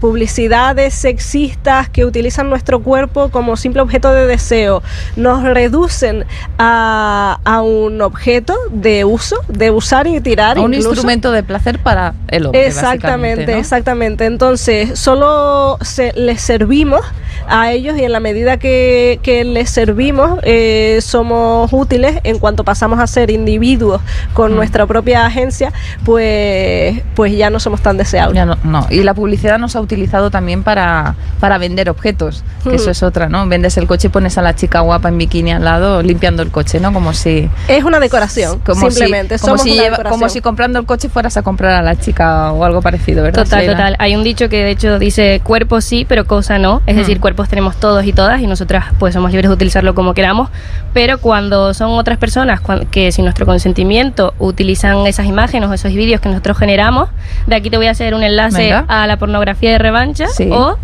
publicidades 0.00 0.94
sexistas 0.94 1.88
que 1.88 2.04
utilizan 2.04 2.50
nuestro 2.50 2.82
cuerpo 2.82 3.11
cuerpo 3.12 3.30
como 3.30 3.56
simple 3.56 3.82
objeto 3.82 4.12
de 4.12 4.26
deseo, 4.26 4.82
nos 5.16 5.42
reducen 5.42 6.24
a, 6.58 7.38
a 7.44 7.62
un 7.62 8.00
objeto 8.00 8.56
de 8.70 9.04
uso, 9.04 9.36
de 9.48 9.70
usar 9.70 10.06
y 10.06 10.20
tirar. 10.20 10.58
A 10.58 10.60
un 10.60 10.74
incluso. 10.74 10.90
instrumento 10.90 11.32
de 11.32 11.42
placer 11.42 11.78
para 11.78 12.14
el 12.28 12.46
hombre. 12.46 12.66
Exactamente, 12.66 13.58
exactamente. 13.58 14.24
Entonces, 14.24 14.98
solo 14.98 15.78
se, 15.82 16.12
les 16.14 16.40
servimos 16.40 17.02
a 17.48 17.72
ellos 17.72 17.96
y 17.98 18.04
en 18.04 18.12
la 18.12 18.20
medida 18.20 18.56
que, 18.58 19.18
que 19.22 19.44
les 19.44 19.70
servimos, 19.70 20.38
eh, 20.42 20.98
somos 21.02 21.72
útiles 21.72 22.18
en 22.24 22.38
cuanto 22.38 22.64
pasamos 22.64 22.98
a 23.00 23.06
ser 23.06 23.30
individuos 23.30 24.00
con 24.34 24.52
Mm. 24.52 24.56
nuestra 24.56 24.86
propia 24.86 25.24
agencia, 25.26 25.72
pues, 26.04 27.02
pues 27.14 27.36
ya 27.36 27.50
no 27.50 27.58
somos 27.60 27.80
tan 27.80 27.96
deseables. 27.96 28.34
Ya 28.36 28.44
no, 28.44 28.56
no. 28.64 28.86
Y 28.90 29.02
la 29.02 29.14
publicidad 29.14 29.58
nos 29.58 29.74
ha 29.76 29.80
utilizado 29.80 30.30
también 30.30 30.62
para, 30.62 31.14
para 31.40 31.58
vender 31.58 31.88
objetos, 31.90 32.44
que 32.62 32.70
Hmm. 32.70 32.74
eso 32.74 32.90
es 32.90 33.02
otra, 33.02 33.28
¿no? 33.28 33.46
Vendes 33.48 33.76
el 33.76 33.86
coche 33.86 34.08
y 34.08 34.10
pones 34.10 34.38
a 34.38 34.42
la 34.42 34.54
chica 34.54 34.80
guapa 34.80 35.08
en 35.08 35.18
bikini 35.18 35.52
al 35.52 35.64
lado 35.64 36.02
limpiando 36.02 36.42
el 36.42 36.50
coche, 36.50 36.80
¿no? 36.80 36.92
Como 36.92 37.12
si... 37.12 37.48
Es 37.68 37.84
una 37.84 37.98
decoración, 38.00 38.60
Como 38.60 38.90
simplemente. 38.90 39.38
si, 39.38 39.42
como, 39.42 39.56
somos 39.58 39.62
si 39.62 39.72
una 39.72 39.82
lleva- 39.82 39.96
decoración. 39.96 40.20
como 40.20 40.28
si 40.28 40.40
comprando 40.40 40.78
el 40.78 40.86
coche 40.86 41.08
fueras 41.08 41.36
a 41.36 41.42
comprar 41.42 41.72
a 41.72 41.82
la 41.82 41.96
chica 41.98 42.52
o 42.52 42.64
algo 42.64 42.82
parecido, 42.82 43.22
¿verdad? 43.22 43.44
Total, 43.44 43.60
Sheila? 43.60 43.72
total. 43.76 43.96
Hay 43.98 44.14
un 44.16 44.22
dicho 44.24 44.48
que 44.48 44.62
de 44.64 44.70
hecho 44.70 44.98
dice 44.98 45.40
cuerpo 45.42 45.80
sí, 45.80 46.04
pero 46.08 46.26
cosa 46.26 46.58
no. 46.58 46.82
Es 46.86 46.94
Mm. 46.94 46.98
decir, 46.98 47.20
cuerpos 47.22 47.48
tenemos 47.48 47.76
todos 47.76 48.04
y 48.04 48.12
todas 48.12 48.42
y 48.42 48.46
nosotras 48.46 48.84
pues 48.98 49.14
somos 49.14 49.30
libres 49.32 49.48
de 49.48 49.54
utilizarlo 49.54 49.94
como 49.94 50.12
queramos. 50.12 50.50
Pero 50.92 51.16
cuando 51.18 51.72
son 51.72 51.92
otras 51.92 52.18
personas 52.18 52.60
que 52.90 53.10
sin 53.12 53.24
nuestro 53.24 53.46
consentimiento 53.46 54.34
utilizan 54.38 55.06
esas 55.06 55.24
imágenes 55.24 55.70
o 55.70 55.72
esos 55.72 55.92
vídeos 55.94 56.20
que 56.20 56.28
nosotros 56.28 56.58
generamos, 56.58 57.08
de 57.46 57.54
aquí 57.56 57.70
te 57.70 57.78
voy 57.78 57.86
a 57.86 57.92
hacer 57.92 58.14
un 58.14 58.22
enlace 58.22 58.58
Venga. 58.64 58.84
a 58.88 59.06
la 59.06 59.16
pornografía 59.16 59.70
de 59.72 59.78
revancha 59.78 60.26
Sí. 60.28 60.48
o 60.52 60.76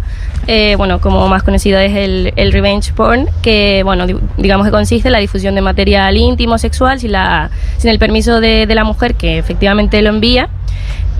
eh, 0.46 0.76
bueno, 0.76 0.98
como 1.02 1.28
más 1.28 1.42
conocido 1.42 1.78
es 1.78 1.94
el, 1.94 2.32
el 2.36 2.52
revenge 2.52 2.92
porn, 2.94 3.28
que 3.42 3.82
bueno, 3.84 4.06
di- 4.06 4.16
digamos 4.38 4.64
que 4.64 4.70
consiste 4.70 5.08
en 5.08 5.12
la 5.12 5.18
difusión 5.18 5.54
de 5.54 5.60
material 5.60 6.16
íntimo, 6.16 6.56
sexual, 6.56 6.98
sin, 7.00 7.12
la, 7.12 7.50
sin 7.76 7.90
el 7.90 7.98
permiso 7.98 8.40
de, 8.40 8.66
de 8.66 8.74
la 8.74 8.84
mujer 8.84 9.14
que 9.16 9.36
efectivamente 9.36 10.00
lo 10.00 10.08
envía. 10.08 10.48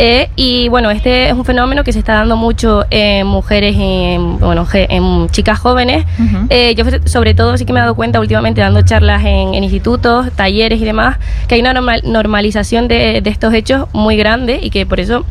Eh, 0.01 0.31
y 0.37 0.69
bueno, 0.69 0.93
este 0.93 1.27
es 1.27 1.33
un 1.33 1.45
fenómeno 1.45 1.83
que 1.83 1.93
se 1.93 1.99
está 1.99 2.15
dando 2.15 2.37
mucho 2.37 2.85
en 2.91 3.27
mujeres 3.27 3.75
en, 3.77 4.39
bueno, 4.39 4.65
en 4.73 5.29
chicas 5.31 5.59
jóvenes. 5.59 6.05
Eh, 6.51 6.75
yo 6.77 6.85
sobre 7.07 7.35
todo 7.35 7.57
sí 7.57 7.65
que 7.65 7.73
me 7.73 7.81
he 7.81 7.83
dado 7.83 7.97
cuenta 7.97 8.21
últimamente 8.21 8.61
dando 8.61 8.83
charlas 8.83 9.25
en, 9.25 9.55
en 9.55 9.65
institutos, 9.65 10.31
talleres 10.33 10.81
y 10.81 10.85
demás, 10.85 11.17
que 11.49 11.57
hay 11.57 11.61
una 11.61 11.73
normal- 11.73 12.03
normalización 12.05 12.87
de, 12.87 13.21
de 13.23 13.31
estos 13.31 13.53
hechos 13.55 13.89
muy 13.93 14.17
grande 14.17 14.61
y 14.63 14.71
que 14.71 14.87
por 14.87 15.01
eso 15.01 15.25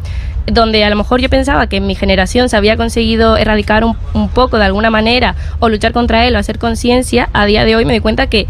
donde 0.47 0.83
a 0.85 0.89
lo 0.89 0.95
mejor 0.95 1.19
yo 1.21 1.29
pensaba 1.29 1.67
que 1.67 1.77
en 1.77 1.87
mi 1.87 1.95
generación 1.95 2.47
se 2.49 2.55
había 2.55 2.77
conseguido 2.77 3.35
erradicar 3.37 3.83
un, 3.83 3.95
un 4.13 4.29
poco 4.29 4.57
de 4.57 4.65
alguna 4.65 4.89
manera 4.89 5.35
o 5.59 5.67
luchar 5.69 5.91
contra 5.91 6.25
él 6.25 6.35
o 6.35 6.39
hacer 6.39 6.57
conciencia, 6.57 7.29
a 7.33 7.45
día 7.45 7.65
de 7.65 7.75
hoy 7.75 7.85
me 7.85 7.93
doy 7.93 7.99
cuenta 8.01 8.27
que, 8.27 8.47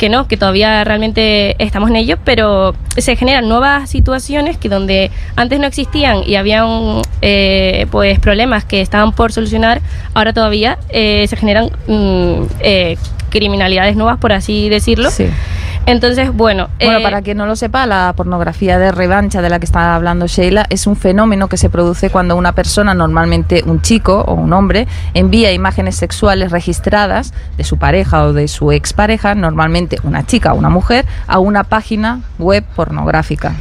que 0.00 0.08
no, 0.08 0.26
que 0.26 0.38
todavía 0.38 0.82
realmente 0.82 1.62
estamos 1.62 1.90
en 1.90 1.96
ello, 1.96 2.16
pero 2.24 2.74
se 2.96 3.16
generan 3.16 3.46
nuevas 3.50 3.90
situaciones 3.90 4.56
que 4.56 4.70
donde 4.70 5.10
antes 5.36 5.60
no 5.60 5.66
existían 5.66 6.22
y 6.26 6.36
habían 6.36 7.02
eh, 7.20 7.86
pues 7.90 8.18
problemas 8.18 8.64
que 8.64 8.80
estaban 8.80 9.12
por 9.12 9.30
solucionar, 9.30 9.82
ahora 10.14 10.32
todavía 10.32 10.78
eh, 10.88 11.26
se 11.28 11.36
generan 11.36 11.66
mm, 11.86 12.44
eh, 12.60 12.96
criminalidades 13.28 13.94
nuevas, 13.94 14.16
por 14.18 14.32
así 14.32 14.70
decirlo. 14.70 15.10
Sí. 15.10 15.26
Entonces, 15.90 16.32
bueno, 16.32 16.68
Bueno, 16.78 16.98
eh, 16.98 17.02
para 17.02 17.22
quien 17.22 17.36
no 17.36 17.46
lo 17.46 17.56
sepa, 17.56 17.86
la 17.86 18.12
pornografía 18.16 18.78
de 18.78 18.92
revancha 18.92 19.42
de 19.42 19.50
la 19.50 19.58
que 19.58 19.64
está 19.64 19.94
hablando 19.94 20.26
Sheila 20.26 20.66
es 20.70 20.86
un 20.86 20.96
fenómeno 20.96 21.48
que 21.48 21.56
se 21.56 21.70
produce 21.70 22.10
cuando 22.10 22.36
una 22.36 22.52
persona, 22.52 22.94
normalmente 22.94 23.62
un 23.66 23.82
chico 23.82 24.24
o 24.26 24.34
un 24.34 24.52
hombre, 24.52 24.86
envía 25.14 25.52
imágenes 25.52 25.96
sexuales 25.96 26.52
registradas 26.52 27.34
de 27.56 27.64
su 27.64 27.78
pareja 27.78 28.24
o 28.24 28.32
de 28.32 28.48
su 28.48 28.72
expareja, 28.72 29.34
normalmente 29.34 29.98
una 30.04 30.24
chica 30.24 30.52
o 30.52 30.56
una 30.56 30.70
mujer, 30.70 31.06
a 31.26 31.38
una 31.38 31.64
página 31.64 32.20
web 32.38 32.64
pornográfica. 32.76 33.54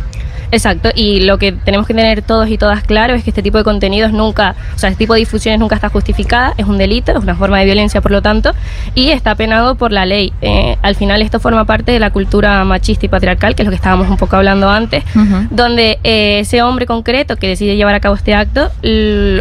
Exacto, 0.52 0.90
y 0.96 1.22
lo 1.22 1.38
que 1.38 1.52
tenemos 1.52 1.88
que 1.88 1.94
tener 1.94 2.22
todos 2.22 2.50
y 2.50 2.58
todas 2.58 2.84
claro 2.84 3.14
es 3.14 3.24
que 3.24 3.30
este 3.30 3.42
tipo 3.42 3.58
de 3.58 3.64
contenidos 3.64 4.12
nunca, 4.12 4.56
o 4.76 4.80
sea, 4.80 4.90
este 4.90 5.00
tipo 5.00 5.14
de 5.14 5.20
difusiones 5.20 5.60
nunca 5.60 5.76
está 5.76 5.90
justificada, 5.90 6.54
es 6.58 6.66
un 6.66 6.78
delito, 6.78 7.12
es 7.12 7.20
una 7.20 7.36
forma 7.36 7.60
de 7.60 7.66
violencia 7.66 8.02
por 8.02 8.12
lo 8.12 8.22
tanto, 8.22 8.54
y 8.96 9.10
está 9.10 9.36
penado 9.36 9.76
por 9.76 9.92
la 9.92 10.06
ley. 10.06 10.34
Eh, 10.42 10.78
al 10.82 10.96
final 10.96 11.22
esto 11.22 11.40
forma 11.40 11.66
parte 11.66 11.92
de 11.92 12.00
la 12.00 12.12
cultura 12.12 12.64
machista 12.64 13.06
y 13.06 13.10
patriarcal, 13.10 13.56
que 13.56 13.64
es 13.64 13.66
lo 13.66 13.72
que 13.72 13.76
estábamos 13.76 14.10
un 14.10 14.18
poco 14.18 14.36
hablando 14.36 14.70
antes, 14.70 15.04
donde 15.50 16.00
eh, 16.04 16.40
ese 16.40 16.62
hombre 16.62 16.86
concreto 16.86 17.36
que 17.36 17.48
decide 17.48 17.76
llevar 17.76 17.96
a 17.96 18.00
cabo 18.00 18.16
este 18.16 18.34
acto 18.34 18.72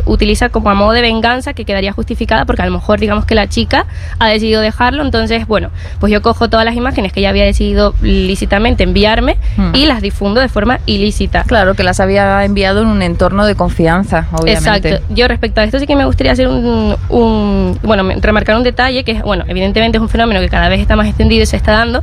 utiliza 0.04 0.48
como 0.48 0.70
a 0.70 0.74
modo 0.74 0.92
de 0.92 1.02
venganza 1.02 1.52
que 1.54 1.64
quedaría 1.64 1.92
justificada 1.92 2.44
porque 2.44 2.62
a 2.62 2.66
lo 2.66 2.72
mejor 2.72 3.00
digamos 3.00 3.24
que 3.24 3.34
la 3.34 3.48
chica 3.48 3.86
ha 4.18 4.28
decidido 4.28 4.60
dejarlo, 4.60 5.02
entonces 5.02 5.46
bueno, 5.46 5.70
pues 6.00 6.12
yo 6.12 6.22
cojo 6.22 6.48
todas 6.48 6.64
las 6.64 6.76
imágenes 6.76 7.12
que 7.12 7.20
ella 7.20 7.30
había 7.30 7.44
decidido 7.44 7.94
lícitamente 8.02 8.84
enviarme 8.84 9.18
Hmm. 9.56 9.74
y 9.74 9.86
las 9.86 10.02
difundo 10.02 10.40
de 10.40 10.48
forma 10.48 10.80
ilícita. 10.98 11.44
Claro, 11.44 11.74
que 11.74 11.82
las 11.82 12.00
había 12.00 12.44
enviado 12.44 12.82
en 12.82 12.88
un 12.88 13.02
entorno 13.02 13.46
de 13.46 13.54
confianza, 13.54 14.26
obviamente. 14.32 14.88
Exacto. 14.90 15.14
Yo 15.14 15.28
respecto 15.28 15.60
a 15.60 15.64
esto 15.64 15.78
sí 15.78 15.86
que 15.86 15.96
me 15.96 16.04
gustaría 16.04 16.32
hacer 16.32 16.48
un, 16.48 16.96
un- 17.08 17.78
bueno, 17.82 18.08
remarcar 18.20 18.56
un 18.56 18.62
detalle 18.64 19.04
que 19.04 19.12
es, 19.12 19.22
bueno, 19.22 19.44
evidentemente 19.48 19.98
es 19.98 20.02
un 20.02 20.08
fenómeno 20.08 20.40
que 20.40 20.48
cada 20.48 20.68
vez 20.68 20.80
está 20.80 20.96
más 20.96 21.06
extendido 21.08 21.42
y 21.42 21.46
se 21.46 21.56
está 21.56 21.72
dando, 21.72 22.02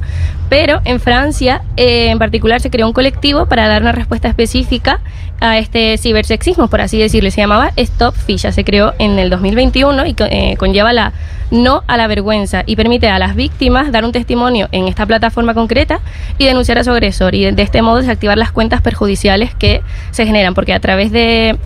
pero 0.50 0.82
en 0.86 1.00
Francia 1.00 1.62
eh, 1.78 2.10
en 2.10 2.20
particular 2.20 2.62
se 2.62 2.70
creó 2.70 2.88
un 2.88 2.94
colectivo 2.94 3.46
para 3.48 3.68
dar 3.68 3.82
una 3.82 3.92
respuesta 3.92 4.28
específica 4.28 5.00
a 5.42 5.58
este 5.58 5.98
cibersexismo, 5.98 6.70
por 6.70 6.80
así 6.82 6.98
decirlo, 6.98 7.30
se 7.30 7.42
llamaba 7.42 7.72
Stop 7.76 8.16
Fisha, 8.16 8.52
se 8.54 8.64
creó 8.64 8.94
en 9.00 9.20
el 9.20 9.30
2021 9.30 10.06
y 10.06 10.16
eh, 10.30 10.56
conlleva 10.58 10.94
la 10.94 11.12
no 11.52 11.84
a 11.88 11.98
la 11.98 12.08
vergüenza 12.08 12.64
y 12.66 12.76
permite 12.76 13.08
a 13.10 13.20
las 13.20 13.36
víctimas 13.36 13.92
dar 13.92 14.04
un 14.06 14.12
testimonio 14.12 14.68
en 14.72 14.88
esta 14.88 15.06
plataforma 15.06 15.54
concreta 15.54 16.00
y 16.38 16.46
denunciar 16.46 16.80
a 16.80 16.84
su 16.84 16.90
agresor. 16.92 17.36
Y 17.36 17.44
de, 17.44 17.52
de 17.52 17.62
este 17.64 17.82
modo 17.84 17.98
desactivar 17.98 18.38
las 18.38 18.52
cuentas 18.52 18.82
perjudiciales 18.82 19.54
que 19.54 19.82
se 20.12 20.26
generan 20.26 20.54
porque 20.56 20.74
a 20.74 20.80
través 20.80 21.12
de 21.12 21.58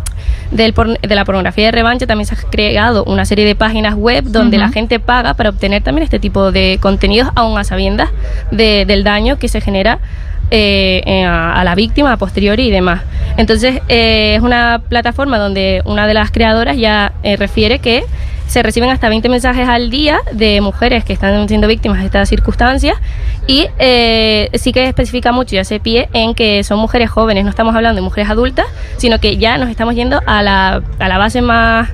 de 0.51 1.15
la 1.15 1.25
pornografía 1.25 1.65
de 1.65 1.71
revancha 1.71 2.07
también 2.07 2.25
se 2.25 2.33
ha 2.35 2.37
creado 2.49 3.03
una 3.05 3.23
serie 3.23 3.45
de 3.45 3.55
páginas 3.55 3.93
web 3.95 4.23
donde 4.25 4.57
la 4.57 4.69
gente 4.69 4.99
paga 4.99 5.35
para 5.35 5.49
obtener 5.51 5.83
también 5.83 6.03
este 6.03 6.19
tipo 6.19 6.51
de 6.51 6.77
contenidos 6.81 7.29
aún 7.35 7.57
a 7.57 7.63
sabiendas 7.63 8.09
de- 8.51 8.68
del 8.87 9.03
daño 9.03 9.37
que 9.37 9.47
se 9.47 9.61
genera 9.61 9.99
eh, 10.51 11.23
a, 11.27 11.63
la 11.63 11.75
víctima 11.75 12.13
a 12.13 12.17
posteriori 12.17 12.67
y 12.67 12.71
demás. 12.71 13.01
Entonces 13.37 13.81
eh, 13.87 14.33
es 14.35 14.41
una 14.41 14.81
plataforma 14.89 15.37
donde 15.37 15.83
una 15.85 16.07
de 16.07 16.15
las 16.15 16.31
creadoras 16.31 16.75
ya 16.75 17.13
eh, 17.21 17.37
refiere 17.37 17.77
que 17.77 18.03
se 18.47 18.63
reciben 18.63 18.89
hasta 18.89 19.09
20 19.09 19.29
mensajes 19.29 19.69
al 19.69 19.91
día 19.91 20.21
de 20.33 20.59
mujeres 20.61 21.05
que 21.05 21.13
están 21.13 21.47
siendo 21.47 21.67
víctimas 21.67 21.99
de 21.99 22.05
estas 22.05 22.27
circunstancias 22.29 22.97
y 23.45 23.67
sí 24.53 24.73
que 24.73 24.87
especifica 24.87 25.31
mucho 25.31 25.55
y 25.55 25.59
hace 25.59 25.79
pie 25.79 26.09
en 26.13 26.33
que 26.33 26.63
son 26.63 26.79
mujeres 26.79 27.11
jóvenes, 27.11 27.43
no 27.43 27.51
estamos 27.51 27.75
hablando 27.75 28.01
de 28.01 28.01
mujeres 28.01 28.27
adultas, 28.31 28.65
sino 28.97 29.19
que 29.19 29.37
ya 29.37 29.59
nos 29.59 29.69
estamos 29.69 29.93
yendo 29.93 30.19
a 30.25 30.41
la, 30.41 30.81
a 30.97 31.07
la 31.07 31.17
base 31.19 31.43
más 31.43 31.89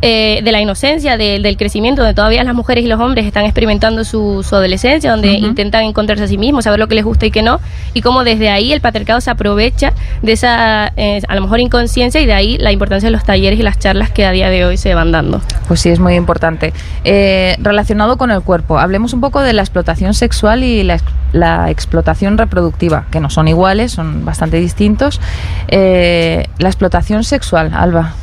eh, 0.00 0.40
de 0.44 0.52
la 0.52 0.60
inocencia, 0.60 1.16
de- 1.16 1.40
del 1.40 1.56
crecimiento, 1.56 2.02
donde 2.02 2.14
todavía 2.14 2.44
las 2.44 2.54
mujeres 2.54 2.84
y 2.84 2.88
los 2.88 3.00
hombres 3.00 3.26
están 3.26 3.44
experimentando 3.44 4.04
su, 4.04 4.44
su 4.48 4.54
adolescencia, 4.54 5.10
donde 5.10 5.32
intentan 5.32 5.82
encontrarse 5.84 6.24
a 6.24 6.28
sí 6.28 6.38
mismos, 6.38 6.64
saber 6.64 6.78
lo 6.78 6.86
que 6.86 6.94
les 6.94 7.04
gusta 7.04 7.26
y 7.26 7.30
qué 7.30 7.42
no, 7.42 7.60
y 7.94 8.00
cómo 8.02 8.22
desde 8.24 8.48
ahí 8.50 8.72
el 8.72 8.80
patriarcado 8.80 9.20
se 9.20 9.30
aprovecha 9.30 9.92
de 10.22 10.32
esa, 10.32 10.92
eh, 10.96 11.20
a 11.26 11.34
lo 11.34 11.40
mejor, 11.42 11.58
inconsciencia 11.60 12.20
y 12.20 12.26
de 12.26 12.32
ahí 12.32 12.58
la 12.58 12.70
importancia 12.70 13.08
de 13.08 13.10
los 13.12 13.24
talleres 13.24 13.58
y 13.58 13.62
las 13.62 13.78
charlas 13.78 14.10
que 14.10 14.24
a 14.24 14.30
día 14.30 14.50
de 14.50 14.64
hoy 14.64 14.76
se 14.76 14.94
van 14.94 15.10
dando. 15.10 15.40
Pues 15.66 15.80
sí, 15.80 15.88
es 15.88 15.98
muy 15.98 16.14
importante. 16.14 16.72
Eh, 17.04 17.56
relacionado 17.58 18.16
con 18.18 18.30
el 18.30 18.42
cuerpo, 18.42 18.78
hablemos 18.78 19.12
un 19.14 19.20
poco 19.20 19.40
de 19.40 19.52
la 19.52 19.62
explotación 19.62 20.14
sexual 20.14 20.62
y 20.62 20.82
la, 20.84 20.98
la 21.32 21.70
explotación 21.70 22.38
reproductiva, 22.38 23.06
que 23.10 23.18
no 23.20 23.30
son 23.30 23.48
iguales, 23.48 23.92
son 23.92 24.24
bastante 24.24 24.58
distintos. 24.58 25.20
Eh, 25.68 26.46
la 26.58 26.68
explotación 26.68 27.24
sexual, 27.24 27.72
Alba. 27.74 28.14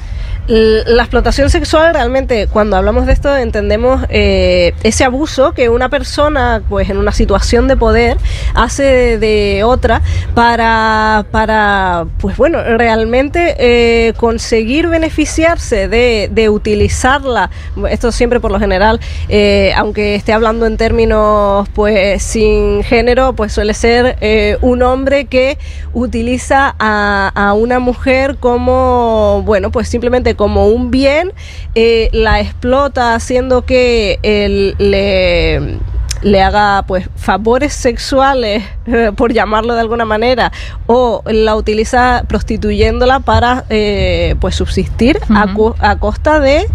La 0.48 1.02
explotación 1.02 1.50
sexual 1.50 1.96
realmente, 1.96 2.48
cuando 2.48 2.78
hablamos 2.78 3.08
de 3.08 3.14
esto, 3.14 3.36
entendemos 3.36 4.06
eh, 4.10 4.76
ese 4.84 5.04
abuso 5.04 5.54
que 5.54 5.70
una 5.70 5.90
persona, 5.90 6.62
pues 6.70 6.88
en 6.92 6.98
una 6.98 7.12
situación 7.12 7.68
de 7.68 7.76
poder, 7.76 8.18
hace 8.54 9.18
de, 9.18 9.64
otra 9.64 10.04
para, 10.36 11.26
para, 11.32 12.06
pues 12.20 12.38
bueno, 12.38 12.62
realmente 12.62 13.56
eh, 13.58 14.14
conseguir 14.18 14.88
beneficiarse 14.88 15.88
de, 15.88 16.30
de 16.32 16.50
utilizarla. 16.50 17.50
Esto 17.90 18.12
siempre 18.12 18.40
por 18.40 18.52
lo 18.52 18.60
general, 18.60 19.00
eh, 19.30 19.74
aunque 19.76 20.14
esté 20.14 20.32
hablando 20.32 20.68
en 20.68 20.78
términos, 20.78 21.68
pues 21.74 22.22
sin 22.22 22.84
género, 22.84 23.34
pues 23.34 23.52
suele 23.52 23.74
ser 23.74 24.16
eh, 24.22 24.60
un 24.62 24.84
hombre 24.84 25.26
que 25.26 25.58
utiliza 25.94 26.76
a, 26.78 27.32
a 27.34 27.54
una 27.54 27.80
mujer 27.80 28.38
como, 28.40 29.42
bueno, 29.44 29.72
pues 29.72 29.88
simplemente 29.88 30.35
como 30.36 30.68
un 30.68 30.92
bien, 30.92 31.32
eh, 31.76 32.10
la 32.12 32.40
explota 32.40 33.16
haciendo 33.16 33.66
que 33.66 34.20
él 34.24 34.76
le 34.78 35.80
le 36.22 36.42
haga 36.42 36.84
pues 36.88 37.08
favores 37.16 37.74
sexuales 37.74 38.64
eh, 38.88 39.12
por 39.16 39.32
llamarlo 39.32 39.76
de 39.76 39.82
alguna 39.82 40.06
manera 40.06 40.52
o 40.88 41.22
la 41.28 41.56
utiliza 41.56 42.24
prostituyéndola 42.28 43.20
para 43.20 43.66
eh, 43.70 44.36
pues 44.40 44.56
subsistir 44.56 45.20
a, 45.30 45.46
a 45.80 46.00
costa 46.00 46.40
de 46.40 46.66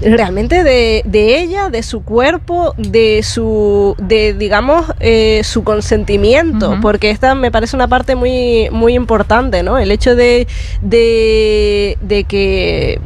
realmente 0.00 0.62
de, 0.62 1.02
de 1.04 1.40
ella, 1.40 1.70
de 1.70 1.82
su 1.82 2.02
cuerpo, 2.02 2.74
de 2.76 3.22
su, 3.22 3.94
de 3.98 4.32
digamos, 4.32 4.86
eh, 5.00 5.42
su 5.44 5.64
consentimiento, 5.64 6.78
porque 6.80 7.10
esta 7.10 7.34
me 7.34 7.50
parece 7.50 7.76
una 7.76 7.88
parte 7.88 8.14
muy, 8.14 8.68
muy 8.70 8.94
importante, 8.94 9.62
¿no? 9.62 9.78
El 9.78 9.90
hecho 9.90 10.14
de, 10.14 10.46
de, 10.82 11.98
de 12.00 12.24
que 12.24 13.00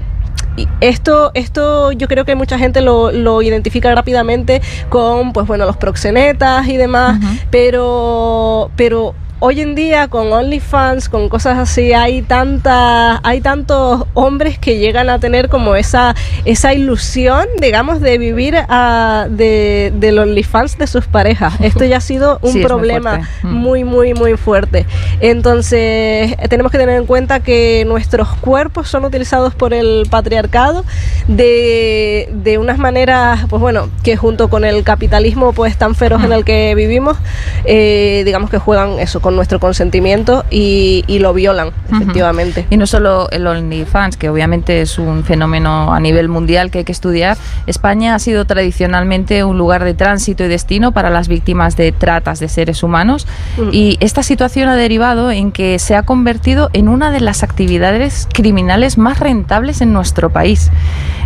esto, 0.81 1.31
esto 1.35 1.93
yo 1.93 2.09
creo 2.09 2.25
que 2.25 2.35
mucha 2.35 2.59
gente 2.59 2.83
lo, 2.83 3.11
lo 3.11 3.41
identifica 3.43 3.95
rápidamente 3.95 4.61
con, 4.91 5.33
pues 5.33 5.47
bueno, 5.47 5.65
los 5.65 5.77
proxenetas 5.77 6.69
y 6.69 6.77
demás, 6.77 7.19
pero, 7.51 8.71
pero 8.77 9.15
hoy 9.45 9.61
en 9.61 9.75
día 9.75 10.07
con 10.07 10.33
OnlyFans, 10.33 11.09
con 11.09 11.29
cosas 11.29 11.59
así, 11.59 11.93
hay 11.93 12.23
tantas, 12.23 13.19
hay 13.25 13.41
tantos 13.41 14.05
hombres 14.15 14.57
que 14.57 14.79
llegan 14.79 15.11
a 15.11 15.19
tener 15.19 15.49
como 15.49 15.75
esa, 15.75 16.15
esa 16.45 16.73
ilusión, 16.75 17.49
digamos, 17.61 18.01
de 18.01 18.19
vivir 18.19 18.55
a, 18.57 19.27
de, 19.29 19.93
del 19.97 20.21
OnlyFans 20.21 20.79
de 20.79 20.87
sus 20.87 21.07
parejas. 21.07 21.55
Esto 21.61 21.85
ya 21.85 21.97
ha 21.97 22.01
sido 22.01 22.39
un 22.43 22.53
Sí, 22.53 22.59
es 22.61 22.63
muy 22.63 22.67
problema. 22.69 23.29
Mm. 23.43 23.49
muy, 23.49 23.83
muy, 23.83 24.15
muy 24.15 24.37
fuerte. 24.37 24.87
Entonces, 25.21 26.37
tenemos 26.49 26.71
que 26.71 26.79
tener 26.79 26.97
en 26.97 27.07
cuenta 27.07 27.41
que 27.41 27.85
nuestros 27.85 28.29
cuerpos 28.37 28.89
son 28.89 29.05
utilizados 29.05 29.57
por 29.57 29.75
el 29.75 30.07
patriarcado 30.09 30.85
de, 31.27 32.29
de 32.33 32.59
unas 32.59 32.79
maneras, 32.79 33.41
pues 33.51 33.61
bueno, 33.61 33.91
que 34.05 34.17
junto 34.17 34.49
con 34.49 34.65
el 34.65 34.85
capitalismo 34.85 35.53
pues 35.53 35.77
tan 35.77 35.97
feroz 35.97 36.23
en 36.23 36.33
el 36.33 36.45
que 36.45 36.77
vivimos, 36.77 37.17
eh, 37.65 38.23
digamos 38.25 38.49
que 38.49 38.59
juegan 38.59 39.01
eso 39.01 39.19
con 39.21 39.32
nuestro 39.37 39.59
consentimiento 39.61 40.45
y, 40.51 41.05
y 41.07 41.19
lo 41.19 41.35
violan, 41.35 41.71
efectivamente. 41.91 42.67
Y 42.71 42.77
no 42.77 42.87
solo 42.87 43.29
el 43.31 43.47
OnlyFans, 43.47 44.17
que 44.17 44.29
obviamente 44.29 44.81
es 44.81 44.99
un 44.99 45.25
fenómeno 45.25 45.93
a 45.93 46.01
nivel 46.01 46.29
mundial 46.29 46.71
que 46.71 46.79
hay 46.79 46.85
que 46.85 46.93
estudiar. 46.93 47.37
España 47.67 48.15
ha 48.15 48.19
sido 48.19 48.45
tradicionalmente 48.45 49.45
un 49.45 49.59
lugar 49.59 49.85
de 49.85 49.95
tránsito 49.95 50.45
y 50.45 50.49
destino 50.49 50.93
para 50.93 51.11
las 51.11 51.29
víctimas 51.29 51.77
de 51.77 51.93
tratas 51.93 52.41
de 52.41 52.49
seres 52.49 52.83
humanos. 52.83 53.27
Mm. 53.57 53.69
Y 53.73 53.97
esta 54.01 54.23
situación 54.23 54.69
ha 54.69 54.77
derivado 54.77 55.31
en 55.31 55.53
que 55.53 55.79
se 55.79 55.97
ha 55.97 56.03
convertido 56.03 56.71
en 56.73 56.89
una 56.89 57.11
de 57.11 57.21
las 57.21 57.43
actividades 57.43 58.29
criminales 58.33 58.99
más 58.99 59.21
rentables 59.21 59.81
en 59.81 59.93
nuestro 59.93 60.31
país, 60.31 60.71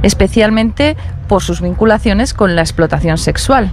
especialmente 0.03 0.97
por 1.26 1.42
sus 1.42 1.61
vinculaciones 1.61 2.35
con 2.35 2.56
la 2.56 2.62
explotación 2.62 3.18
sexual. 3.18 3.73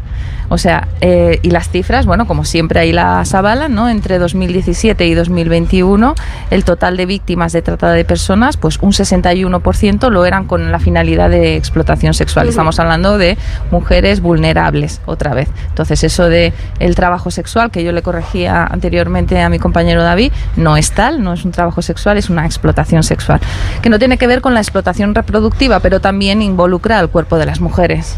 O 0.50 0.57
sea, 0.57 0.88
eh, 1.01 1.39
y 1.41 1.50
las 1.50 1.69
cifras, 1.69 2.05
bueno, 2.05 2.27
como 2.27 2.45
siempre 2.45 2.79
ahí 2.79 2.91
las 2.91 3.33
avalan, 3.33 3.74
¿no? 3.74 3.89
Entre 3.89 4.19
2017 4.19 5.05
y 5.07 5.13
2021, 5.15 6.15
el 6.51 6.63
total 6.63 6.98
de 6.98 7.05
víctimas 7.05 7.53
de 7.53 7.62
trata 7.62 7.91
de 7.91 8.05
personas, 8.05 8.57
pues 8.57 8.77
un 8.81 8.91
61% 8.91 10.10
lo 10.10 10.25
eran 10.25 10.45
con 10.45 10.72
la 10.72 10.79
finalidad 10.79 11.29
de 11.29 11.55
explotación 11.55 12.13
sexual. 12.13 12.50
Estamos 12.50 12.79
hablando 12.79 13.17
de 13.17 13.38
mujeres 13.72 14.22
vulnerables, 14.22 15.01
otra 15.05 15.33
vez. 15.33 15.50
Entonces, 15.69 16.03
eso 16.03 16.29
de 16.29 16.53
el 16.79 16.95
trabajo 16.95 17.31
sexual, 17.31 17.72
que 17.72 17.83
yo 17.83 17.91
le 17.91 18.01
corregía 18.01 18.65
anteriormente 18.65 19.41
a 19.41 19.50
mi 19.50 19.60
compañero 19.60 20.03
David, 20.03 20.31
no 20.55 20.77
es 20.77 20.91
tal, 20.91 21.24
no 21.24 21.33
es 21.33 21.45
un 21.45 21.51
trabajo 21.51 21.81
sexual, 21.81 22.17
es 22.17 22.29
una 22.29 22.45
explotación 22.45 23.03
sexual. 23.03 23.39
Que 23.81 23.89
no 23.89 23.98
tiene 23.98 24.17
que 24.17 24.27
ver 24.27 24.41
con 24.41 24.53
la 24.53 24.60
explotación 24.60 25.15
reproductiva, 25.15 25.79
pero 25.79 26.00
también 26.00 26.41
involucra 26.41 27.00
al 27.00 27.10
cuerpo 27.10 27.38
de 27.38 27.42
las 27.45 27.62
mujeres. 27.62 28.15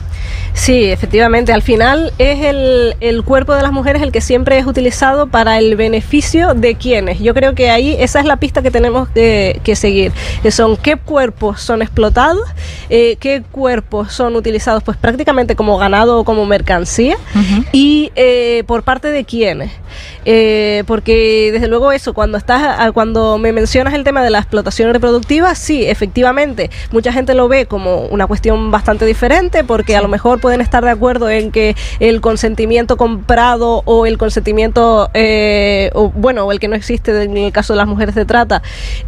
Sí, 0.53 0.86
efectivamente. 0.86 1.53
Al 1.53 1.62
final 1.62 2.13
es 2.17 2.44
el, 2.44 2.96
el 3.01 3.24
cuerpo 3.24 3.53
de 3.53 3.62
las 3.62 3.72
mujeres 3.72 4.01
el 4.01 4.12
que 4.12 4.22
siempre 4.22 4.58
es 4.58 4.65
utilizado 4.65 5.27
para 5.27 5.58
el 5.58 5.75
beneficio 5.75 6.53
de 6.53 6.75
quienes. 6.75 7.20
Yo 7.20 7.34
creo 7.34 7.55
que 7.55 7.70
ahí 7.70 7.96
esa 8.00 8.20
es 8.20 8.25
la 8.25 8.38
pista 8.38 8.62
que 8.62 8.72
tenemos 8.72 9.10
que, 9.10 9.60
que 9.63 9.75
seguir. 9.75 10.12
Que 10.41 10.51
son 10.51 10.77
qué 10.77 10.96
cuerpos 10.96 11.62
son 11.62 11.82
explotados, 11.82 12.48
eh, 12.89 13.17
qué 13.20 13.44
cuerpos 13.51 14.13
son 14.13 14.36
utilizados 14.36 14.84
pues 14.84 14.98
prácticamente 14.98 15.55
como 15.55 15.77
ganado 15.77 16.20
o 16.20 16.24
como 16.24 16.46
mercancía 16.46 17.17
y 17.72 18.12
eh, 18.15 18.63
por 18.67 18.84
parte 18.84 19.10
de 19.10 19.25
quiénes. 19.25 19.72
Eh, 20.25 20.84
porque 20.88 21.51
desde 21.53 21.67
luego 21.67 21.91
eso, 21.91 22.13
cuando 22.13 22.38
estás, 22.38 22.62
ah, 22.79 22.91
cuando 22.91 23.38
me 23.38 23.51
mencionas 23.51 23.94
el 23.94 24.03
tema 24.03 24.24
de 24.24 24.29
la 24.29 24.39
explotación 24.39 24.91
reproductiva, 24.91 25.53
sí, 25.55 25.86
efectivamente, 25.86 26.70
mucha 26.91 27.14
gente 27.14 27.33
lo 27.33 27.48
ve 27.48 27.66
como 27.66 28.01
una 28.07 28.27
cuestión 28.27 28.72
bastante 28.72 29.05
diferente, 29.05 29.64
porque 29.64 29.96
a 29.96 30.01
lo 30.01 30.07
mejor 30.16 30.40
pueden 30.40 30.62
estar 30.62 30.82
de 30.82 30.92
acuerdo 30.92 31.30
en 31.30 31.51
que 31.51 31.75
el 32.00 32.22
consentimiento 32.22 32.96
comprado 32.96 33.82
o 33.84 34.06
el 34.06 34.18
consentimiento, 34.18 35.10
eh, 35.14 35.90
o, 35.94 36.10
bueno, 36.10 36.46
o 36.46 36.54
el 36.54 36.60
que 36.62 36.70
no 36.70 36.75
existe 36.75 37.24
en 37.24 37.36
el 37.36 37.51
caso 37.51 37.74
de 37.74 37.78
las 37.78 37.88
mujeres 37.88 38.16
de 38.16 38.24
trata, 38.24 38.62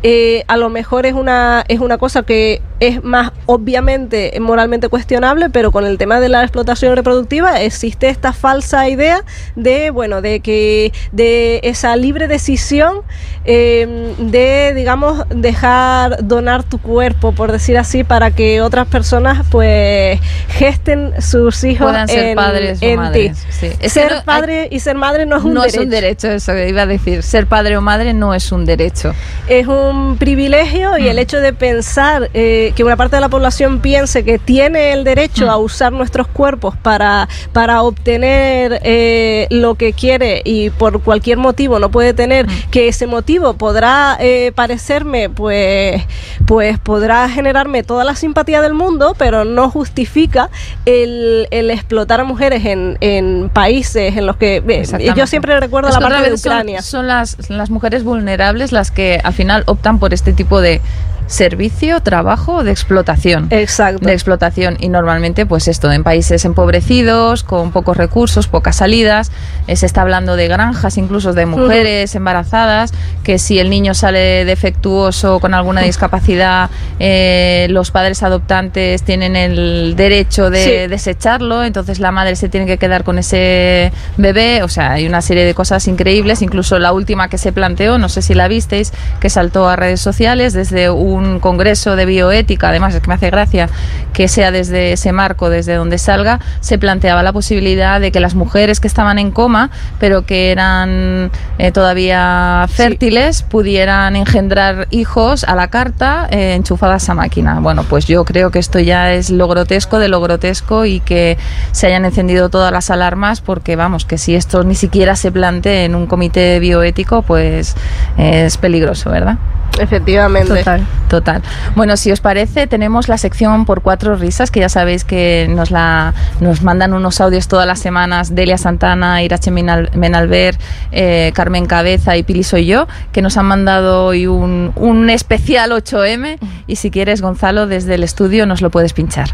eh, 0.03 0.43
a 0.47 0.57
lo 0.57 0.67
mejor 0.67 1.05
es 1.05 1.13
una, 1.13 1.63
es 1.69 1.79
una 1.79 1.97
cosa 1.97 2.23
que 2.23 2.61
es 2.81 3.01
más 3.03 3.31
obviamente 3.45 4.37
moralmente 4.41 4.89
cuestionable, 4.89 5.49
pero 5.49 5.71
con 5.71 5.85
el 5.85 5.97
tema 5.97 6.19
de 6.19 6.27
la 6.27 6.41
explotación 6.43 6.95
reproductiva 6.95 7.61
existe 7.61 8.09
esta 8.09 8.33
falsa 8.33 8.89
idea 8.89 9.23
de, 9.55 9.89
bueno, 9.91 10.21
de 10.21 10.41
que 10.41 10.91
de 11.13 11.61
esa 11.63 11.95
libre 11.95 12.27
decisión 12.27 13.03
eh, 13.45 14.13
de, 14.19 14.73
digamos, 14.75 15.23
dejar 15.29 16.27
donar 16.27 16.63
tu 16.63 16.79
cuerpo, 16.79 17.31
por 17.31 17.51
decir 17.51 17.77
así, 17.77 18.03
para 18.03 18.31
que 18.31 18.61
otras 18.61 18.87
personas, 18.87 19.45
pues, 19.49 20.19
gesten 20.49 20.96
sus 21.19 21.63
hijos 21.63 21.87
Puedan 21.87 22.07
ser 22.07 22.25
en, 22.27 22.35
padres 22.35 22.81
o 22.81 22.85
en 22.85 22.95
madres, 22.99 23.37
sí. 23.49 23.69
Es 23.79 23.93
Ser 23.93 24.11
no- 24.11 24.17
hay- 24.17 24.23
padre 24.23 24.67
y 24.71 24.79
ser 24.79 24.95
madre 24.95 25.25
no 25.25 25.37
es 25.37 25.43
un 25.43 25.53
no 25.53 25.61
derecho. 25.61 25.79
es 25.79 25.83
un 25.85 25.89
derecho, 25.89 26.27
eso 26.29 26.53
que 26.53 26.69
iba 26.69 26.81
a 26.83 26.85
decir. 26.85 27.23
Ser 27.23 27.47
padre 27.47 27.77
o 27.77 27.81
madre 27.81 28.13
no 28.13 28.33
es 28.33 28.51
un 28.51 28.65
derecho. 28.65 29.13
es 29.47 29.67
un 29.67 30.17
privilegio 30.17 30.97
y 30.97 31.03
Mm. 31.03 31.07
el 31.07 31.19
hecho 31.19 31.39
de 31.39 31.53
pensar 31.53 32.29
eh, 32.33 32.73
que 32.75 32.83
una 32.83 32.95
parte 32.97 33.15
de 33.15 33.21
la 33.21 33.29
población 33.29 33.79
piense 33.79 34.23
que 34.23 34.37
tiene 34.39 34.91
el 34.93 35.03
derecho 35.03 35.45
Mm. 35.45 35.49
a 35.49 35.57
usar 35.57 35.91
nuestros 35.93 36.27
cuerpos 36.27 36.75
para, 36.77 37.27
para 37.53 37.81
obtener 37.83 38.79
eh, 38.83 39.47
lo 39.49 39.75
que 39.75 39.93
quiere 39.93 40.41
y 40.43 40.69
por 40.69 41.01
cualquier 41.01 41.37
motivo 41.37 41.79
no 41.79 41.89
puede 41.89 42.13
tener, 42.13 42.47
Mm. 42.47 42.69
que 42.71 42.87
ese 42.87 43.07
motivo 43.07 43.53
podrá 43.55 44.17
eh, 44.19 44.51
parecerme, 44.55 45.29
pues, 45.29 46.01
pues 46.45 46.77
podrá 46.79 47.27
generarme 47.29 47.83
toda 47.83 48.03
la 48.03 48.15
simpatía 48.15 48.61
del 48.61 48.73
mundo, 48.73 49.15
pero 49.17 49.45
no 49.45 49.69
justifica 49.69 50.49
el, 50.87 51.47
el 51.51 51.69
explotar 51.69 52.21
a 52.21 52.23
mujeres 52.23 52.63
en, 52.65 52.97
en 53.01 53.49
países 53.49 54.15
en 54.15 54.25
los 54.25 54.37
que... 54.37 54.63
eh, 54.65 55.13
yo 55.17 55.27
siempre 55.27 55.59
recuerdo 55.59 55.89
Es 55.89 55.95
la 55.95 55.99
parte 55.99 56.23
de 56.23 56.29
vez 56.31 56.41
son- 56.41 56.51
Ucrania. 56.53 56.81
Son, 56.81 57.07
las, 57.07 57.49
las 57.49 57.69
mujeres 57.69 58.03
vulnerables 58.05 58.71
las 58.71 58.89
que 58.89 59.19
al 59.21 59.33
final 59.33 59.63
optan 59.65 59.99
por 59.99 60.13
este 60.13 60.31
tipo 60.31 60.61
de 60.61 60.79
servicio, 61.27 62.01
trabajo 62.01 62.63
de 62.63 62.71
explotación. 62.71 63.47
Exacto. 63.51 64.05
de 64.05 64.13
explotación. 64.13 64.77
Y 64.79 64.89
normalmente 64.89 65.45
pues 65.45 65.67
esto 65.67 65.91
en 65.91 66.03
países 66.03 66.45
empobrecidos 66.45 67.43
con 67.43 67.71
pocos 67.71 67.97
recursos 67.97 68.47
pocas 68.47 68.77
salidas. 68.77 69.31
Eh, 69.67 69.75
se 69.75 69.85
está 69.85 70.01
hablando 70.01 70.35
de 70.35 70.47
granjas 70.47 70.97
incluso 70.97 71.33
de 71.33 71.45
mujeres 71.45 72.15
embarazadas 72.15 72.93
que 73.23 73.37
si 73.39 73.59
el 73.59 73.69
niño 73.69 73.93
sale 73.93 74.45
defectuoso 74.45 75.39
con 75.39 75.53
alguna 75.53 75.81
discapacidad 75.81 76.69
eh, 76.99 77.67
los 77.69 77.91
padres 77.91 78.23
adoptantes 78.23 79.03
tienen 79.03 79.35
el 79.35 79.95
derecho 79.95 80.49
de 80.49 80.57
Sí. 80.63 80.71
desecharlo. 80.89 81.63
Entonces 81.63 81.99
la 81.99 82.11
madre 82.11 82.35
se 82.35 82.49
tiene 82.49 82.65
que 82.65 82.77
quedar 82.77 83.03
con 83.03 83.19
ese 83.19 83.91
bebé. 84.17 84.63
O 84.63 84.69
sea 84.69 84.93
hay 84.93 85.05
una 85.07 85.21
serie 85.21 85.43
de 85.45 85.53
cosas 85.53 85.87
increíbles. 85.87 86.41
Incluso 86.41 86.79
la 86.79 86.93
última 86.93 87.27
que 87.29 87.37
se 87.37 87.51
planteó 87.51 87.97
no 87.97 88.09
sé 88.09 88.21
si 88.21 88.33
la 88.33 88.47
visteis 88.47 88.93
que 89.19 89.29
saltó 89.29 89.67
a 89.67 89.75
redes 89.75 89.99
sociales 90.01 90.53
desde 90.53 90.89
un 90.89 91.16
congreso 91.39 91.95
de 91.95 92.05
bioética 92.05 92.69
además 92.69 92.95
es 92.95 93.01
que 93.01 93.07
me 93.07 93.13
hace 93.13 93.29
gracia 93.29 93.69
que 94.13 94.27
sea 94.27 94.51
desde 94.51 94.93
ese 94.93 95.11
marco 95.11 95.49
desde 95.49 95.75
donde 95.75 95.97
salga 95.97 96.39
se 96.59 96.77
planteaba 96.77 97.23
la 97.23 97.33
posibilidad 97.33 97.99
de 97.99 98.11
que 98.11 98.19
las 98.19 98.35
mujeres 98.35 98.79
que 98.79 98.87
estaban 98.87 99.19
en 99.19 99.31
coma 99.31 99.69
pero 99.99 100.25
que 100.25 100.51
eran 100.51 101.31
eh, 101.57 101.71
todavía 101.71 102.65
fértiles 102.69 103.41
pudieran 103.41 104.15
engendrar 104.15 104.87
hijos 104.91 105.43
a 105.43 105.55
la 105.55 105.67
carta 105.69 106.27
eh, 106.31 106.53
enchufadas 106.55 107.09
a 107.09 107.13
máquina. 107.13 107.59
Bueno 107.59 107.83
pues 107.83 108.05
yo 108.05 108.25
creo 108.25 108.51
que 108.51 108.59
esto 108.59 108.79
ya 108.79 109.13
es 109.13 109.29
lo 109.29 109.47
grotesco 109.47 109.99
de 109.99 110.07
lo 110.07 110.21
grotesco 110.21 110.85
y 110.85 110.99
que 110.99 111.37
se 111.71 111.87
hayan 111.87 112.05
encendido 112.05 112.49
todas 112.49 112.71
las 112.71 112.89
alarmas 112.89 113.41
porque 113.41 113.75
vamos 113.75 114.05
que 114.05 114.17
si 114.17 114.35
esto 114.35 114.63
ni 114.63 114.75
siquiera 114.75 115.15
se 115.15 115.31
plantee 115.31 115.85
en 115.85 115.95
un 115.95 116.07
comité 116.07 116.59
bioético 116.59 117.21
pues 117.21 117.75
es 118.17 118.57
peligroso 118.57 119.09
verdad 119.09 119.37
Efectivamente. 119.79 120.57
Total. 120.59 120.85
Total. 121.09 121.41
Bueno, 121.75 121.97
si 121.97 122.11
os 122.11 122.19
parece, 122.19 122.67
tenemos 122.67 123.07
la 123.07 123.17
sección 123.17 123.65
por 123.65 123.81
cuatro 123.81 124.15
risas, 124.15 124.51
que 124.51 124.59
ya 124.59 124.69
sabéis 124.69 125.03
que 125.03 125.47
nos 125.49 125.71
la 125.71 126.13
nos 126.41 126.61
mandan 126.63 126.93
unos 126.93 127.21
audios 127.21 127.47
todas 127.47 127.65
las 127.67 127.79
semanas 127.79 128.35
Delia 128.35 128.57
Santana, 128.57 129.21
Irache 129.23 129.51
Menal- 129.51 129.89
Menalver, 129.95 130.57
eh, 130.91 131.31
Carmen 131.33 131.65
Cabeza 131.65 132.17
y 132.17 132.23
Pili 132.23 132.43
Soy 132.43 132.65
Yo, 132.65 132.87
que 133.11 133.21
nos 133.21 133.37
han 133.37 133.45
mandado 133.45 134.05
hoy 134.05 134.27
un, 134.27 134.71
un 134.75 135.09
especial 135.09 135.71
8M. 135.71 136.37
Y 136.67 136.75
si 136.77 136.91
quieres, 136.91 137.21
Gonzalo, 137.21 137.67
desde 137.67 137.95
el 137.95 138.03
estudio 138.03 138.45
nos 138.45 138.61
lo 138.61 138.69
puedes 138.69 138.93
pinchar. 138.93 139.29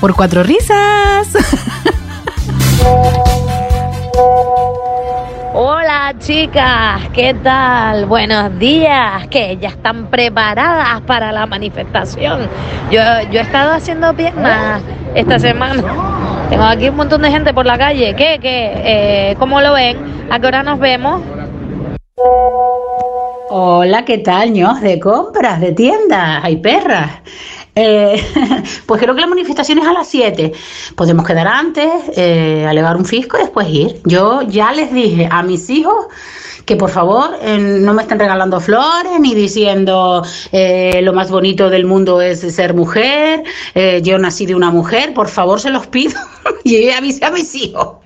Por 0.00 0.14
cuatro 0.14 0.42
risas. 0.42 1.28
Hola, 5.66 6.14
chicas, 6.18 7.08
¿qué 7.14 7.32
tal? 7.42 8.04
Buenos 8.04 8.58
días, 8.58 9.26
que 9.28 9.56
ya 9.56 9.68
están 9.68 10.10
preparadas 10.10 11.00
para 11.06 11.32
la 11.32 11.46
manifestación. 11.46 12.40
Yo, 12.90 13.00
yo 13.32 13.40
he 13.40 13.42
estado 13.42 13.72
haciendo 13.72 14.12
piernas 14.12 14.82
esta 15.14 15.38
semana. 15.38 15.82
Tengo 16.50 16.64
aquí 16.64 16.90
un 16.90 16.96
montón 16.96 17.22
de 17.22 17.30
gente 17.30 17.54
por 17.54 17.64
la 17.64 17.78
calle. 17.78 18.14
¿Qué? 18.14 18.38
¿Qué? 18.42 18.72
Eh, 18.74 19.36
¿Cómo 19.38 19.62
lo 19.62 19.72
ven? 19.72 19.96
¿A 20.30 20.38
qué 20.38 20.46
hora 20.48 20.62
nos 20.62 20.78
vemos? 20.78 21.22
Hola, 23.48 24.04
¿qué 24.04 24.18
tal, 24.18 24.52
ños? 24.52 24.82
De 24.82 25.00
compras, 25.00 25.62
de 25.62 25.72
tiendas, 25.72 26.44
hay 26.44 26.56
perras. 26.56 27.22
Eh, 27.74 28.22
pues 28.86 29.00
creo 29.00 29.14
que 29.14 29.20
la 29.20 29.26
manifestación 29.26 29.78
es 29.78 29.86
a 29.86 29.92
las 29.92 30.08
7. 30.08 30.52
Podemos 30.96 31.26
quedar 31.26 31.46
antes, 31.46 31.88
eh, 32.16 32.66
alegar 32.68 32.96
un 32.96 33.04
fisco 33.04 33.36
y 33.36 33.40
después 33.40 33.68
ir. 33.68 34.00
Yo 34.04 34.42
ya 34.42 34.72
les 34.72 34.92
dije 34.92 35.28
a 35.30 35.42
mis 35.42 35.68
hijos 35.70 36.06
que 36.64 36.76
por 36.76 36.88
favor 36.88 37.36
eh, 37.42 37.58
no 37.58 37.92
me 37.92 38.02
estén 38.02 38.18
regalando 38.18 38.58
flores 38.58 39.20
ni 39.20 39.34
diciendo 39.34 40.24
eh, 40.50 41.00
lo 41.02 41.12
más 41.12 41.30
bonito 41.30 41.68
del 41.68 41.84
mundo 41.84 42.22
es 42.22 42.40
ser 42.40 42.72
mujer, 42.72 43.42
yo 44.02 44.18
nací 44.18 44.46
de 44.46 44.54
una 44.54 44.70
mujer, 44.70 45.12
por 45.12 45.28
favor 45.28 45.60
se 45.60 45.68
los 45.68 45.86
pido 45.86 46.18
y 46.64 46.88
avisé 46.88 47.26
a 47.26 47.30
mis 47.30 47.54
hijos. 47.54 47.96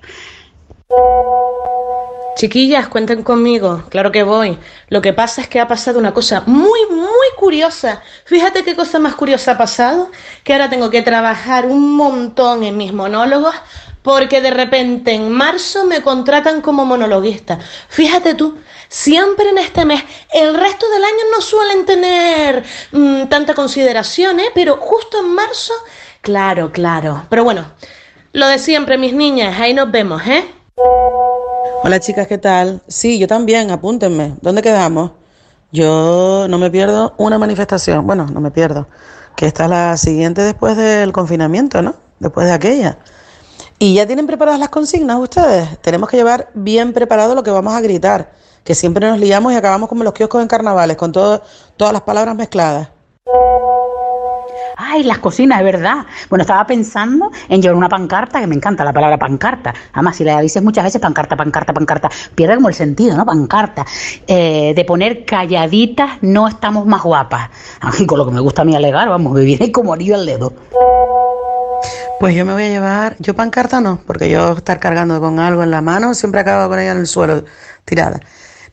Chiquillas, 2.39 2.87
cuenten 2.87 3.21
conmigo, 3.21 3.83
claro 3.89 4.13
que 4.13 4.23
voy. 4.23 4.57
Lo 4.87 5.01
que 5.01 5.11
pasa 5.11 5.41
es 5.41 5.49
que 5.49 5.59
ha 5.59 5.67
pasado 5.67 5.99
una 5.99 6.13
cosa 6.13 6.43
muy, 6.45 6.85
muy 6.89 7.27
curiosa. 7.35 8.01
Fíjate 8.23 8.63
qué 8.63 8.77
cosa 8.77 8.97
más 8.97 9.15
curiosa 9.15 9.51
ha 9.51 9.57
pasado, 9.57 10.09
que 10.45 10.53
ahora 10.53 10.69
tengo 10.69 10.89
que 10.89 11.01
trabajar 11.01 11.65
un 11.65 11.97
montón 11.97 12.63
en 12.63 12.77
mis 12.77 12.93
monólogos 12.93 13.53
porque 14.03 14.39
de 14.39 14.51
repente 14.51 15.11
en 15.11 15.29
marzo 15.29 15.83
me 15.83 16.01
contratan 16.01 16.61
como 16.61 16.85
monologuista. 16.85 17.59
Fíjate 17.89 18.35
tú, 18.35 18.57
siempre 18.87 19.49
en 19.49 19.57
este 19.57 19.83
mes, 19.83 20.01
el 20.31 20.55
resto 20.55 20.89
del 20.91 21.03
año 21.03 21.23
no 21.35 21.41
suelen 21.41 21.85
tener 21.85 22.63
mm, 22.93 23.23
tanta 23.27 23.53
consideración, 23.53 24.39
¿eh? 24.39 24.51
pero 24.55 24.77
justo 24.77 25.19
en 25.19 25.33
marzo, 25.33 25.73
claro, 26.21 26.71
claro. 26.71 27.25
Pero 27.29 27.43
bueno, 27.43 27.73
lo 28.31 28.47
de 28.47 28.59
siempre, 28.59 28.97
mis 28.97 29.11
niñas, 29.11 29.59
ahí 29.59 29.73
nos 29.73 29.91
vemos, 29.91 30.25
¿eh? 30.25 30.53
Hola 31.83 31.99
chicas, 31.99 32.27
¿qué 32.27 32.37
tal? 32.37 32.81
Sí, 32.87 33.19
yo 33.19 33.27
también, 33.27 33.71
apúntenme. 33.71 34.35
¿Dónde 34.41 34.61
quedamos? 34.61 35.11
Yo 35.71 36.47
no 36.49 36.57
me 36.57 36.71
pierdo 36.71 37.13
una 37.17 37.37
manifestación. 37.37 38.05
Bueno, 38.07 38.27
no 38.31 38.39
me 38.39 38.51
pierdo. 38.51 38.87
Que 39.35 39.45
esta 39.45 39.65
es 39.65 39.69
la 39.69 39.97
siguiente 39.97 40.41
después 40.41 40.77
del 40.77 41.11
confinamiento, 41.11 41.81
¿no? 41.81 41.95
Después 42.19 42.47
de 42.47 42.53
aquella. 42.53 42.97
¿Y 43.77 43.93
ya 43.95 44.05
tienen 44.05 44.27
preparadas 44.27 44.59
las 44.59 44.69
consignas 44.69 45.17
ustedes? 45.19 45.79
Tenemos 45.81 46.09
que 46.09 46.17
llevar 46.17 46.49
bien 46.53 46.93
preparado 46.93 47.35
lo 47.35 47.43
que 47.43 47.51
vamos 47.51 47.73
a 47.73 47.81
gritar. 47.81 48.31
Que 48.63 48.75
siempre 48.75 49.07
nos 49.07 49.19
liamos 49.19 49.51
y 49.53 49.55
acabamos 49.55 49.89
como 49.89 50.03
los 50.03 50.13
kioscos 50.13 50.41
en 50.41 50.47
carnavales, 50.47 50.95
con 50.97 51.11
todo, 51.11 51.41
todas 51.75 51.93
las 51.93 52.03
palabras 52.03 52.35
mezcladas. 52.35 52.89
Ay, 54.81 55.03
las 55.03 55.17
cocinas, 55.17 55.59
es 55.59 55.65
verdad. 55.65 56.05
Bueno, 56.29 56.43
estaba 56.43 56.65
pensando 56.65 57.29
en 57.49 57.61
llevar 57.61 57.75
una 57.75 57.89
pancarta, 57.89 58.39
que 58.39 58.47
me 58.47 58.55
encanta 58.55 58.85
la 58.85 58.93
palabra 58.93 59.17
pancarta. 59.17 59.73
Además, 59.91 60.15
si 60.15 60.23
la 60.23 60.39
dices 60.39 60.63
muchas 60.63 60.85
veces, 60.85 61.01
pancarta, 61.01 61.35
pancarta, 61.35 61.73
pancarta, 61.73 62.09
pierde 62.33 62.55
como 62.55 62.69
el 62.69 62.75
sentido, 62.75 63.17
¿no? 63.17 63.25
Pancarta. 63.25 63.85
Eh, 64.25 64.71
de 64.73 64.85
poner 64.85 65.25
calladitas, 65.25 66.11
no 66.21 66.47
estamos 66.47 66.85
más 66.85 67.03
guapas. 67.03 67.49
Ay, 67.81 68.05
con 68.05 68.19
lo 68.19 68.25
que 68.25 68.31
me 68.31 68.39
gusta 68.39 68.61
a 68.61 68.65
mí 68.65 68.73
alegar, 68.73 69.09
vamos, 69.09 69.37
viene 69.41 69.69
como 69.69 69.91
anillo 69.91 70.15
al 70.15 70.25
dedo. 70.25 70.53
Pues 72.21 72.33
yo 72.33 72.45
me 72.45 72.53
voy 72.53 72.63
a 72.63 72.69
llevar, 72.69 73.15
yo 73.19 73.35
pancarta 73.35 73.81
no, 73.81 73.99
porque 74.07 74.29
yo 74.29 74.53
estar 74.53 74.79
cargando 74.79 75.19
con 75.19 75.39
algo 75.39 75.61
en 75.61 75.71
la 75.71 75.81
mano 75.81 76.13
siempre 76.13 76.39
acabo 76.39 76.69
con 76.69 76.79
ella 76.79 76.93
en 76.93 76.99
el 76.99 77.07
suelo 77.07 77.43
tirada. 77.83 78.21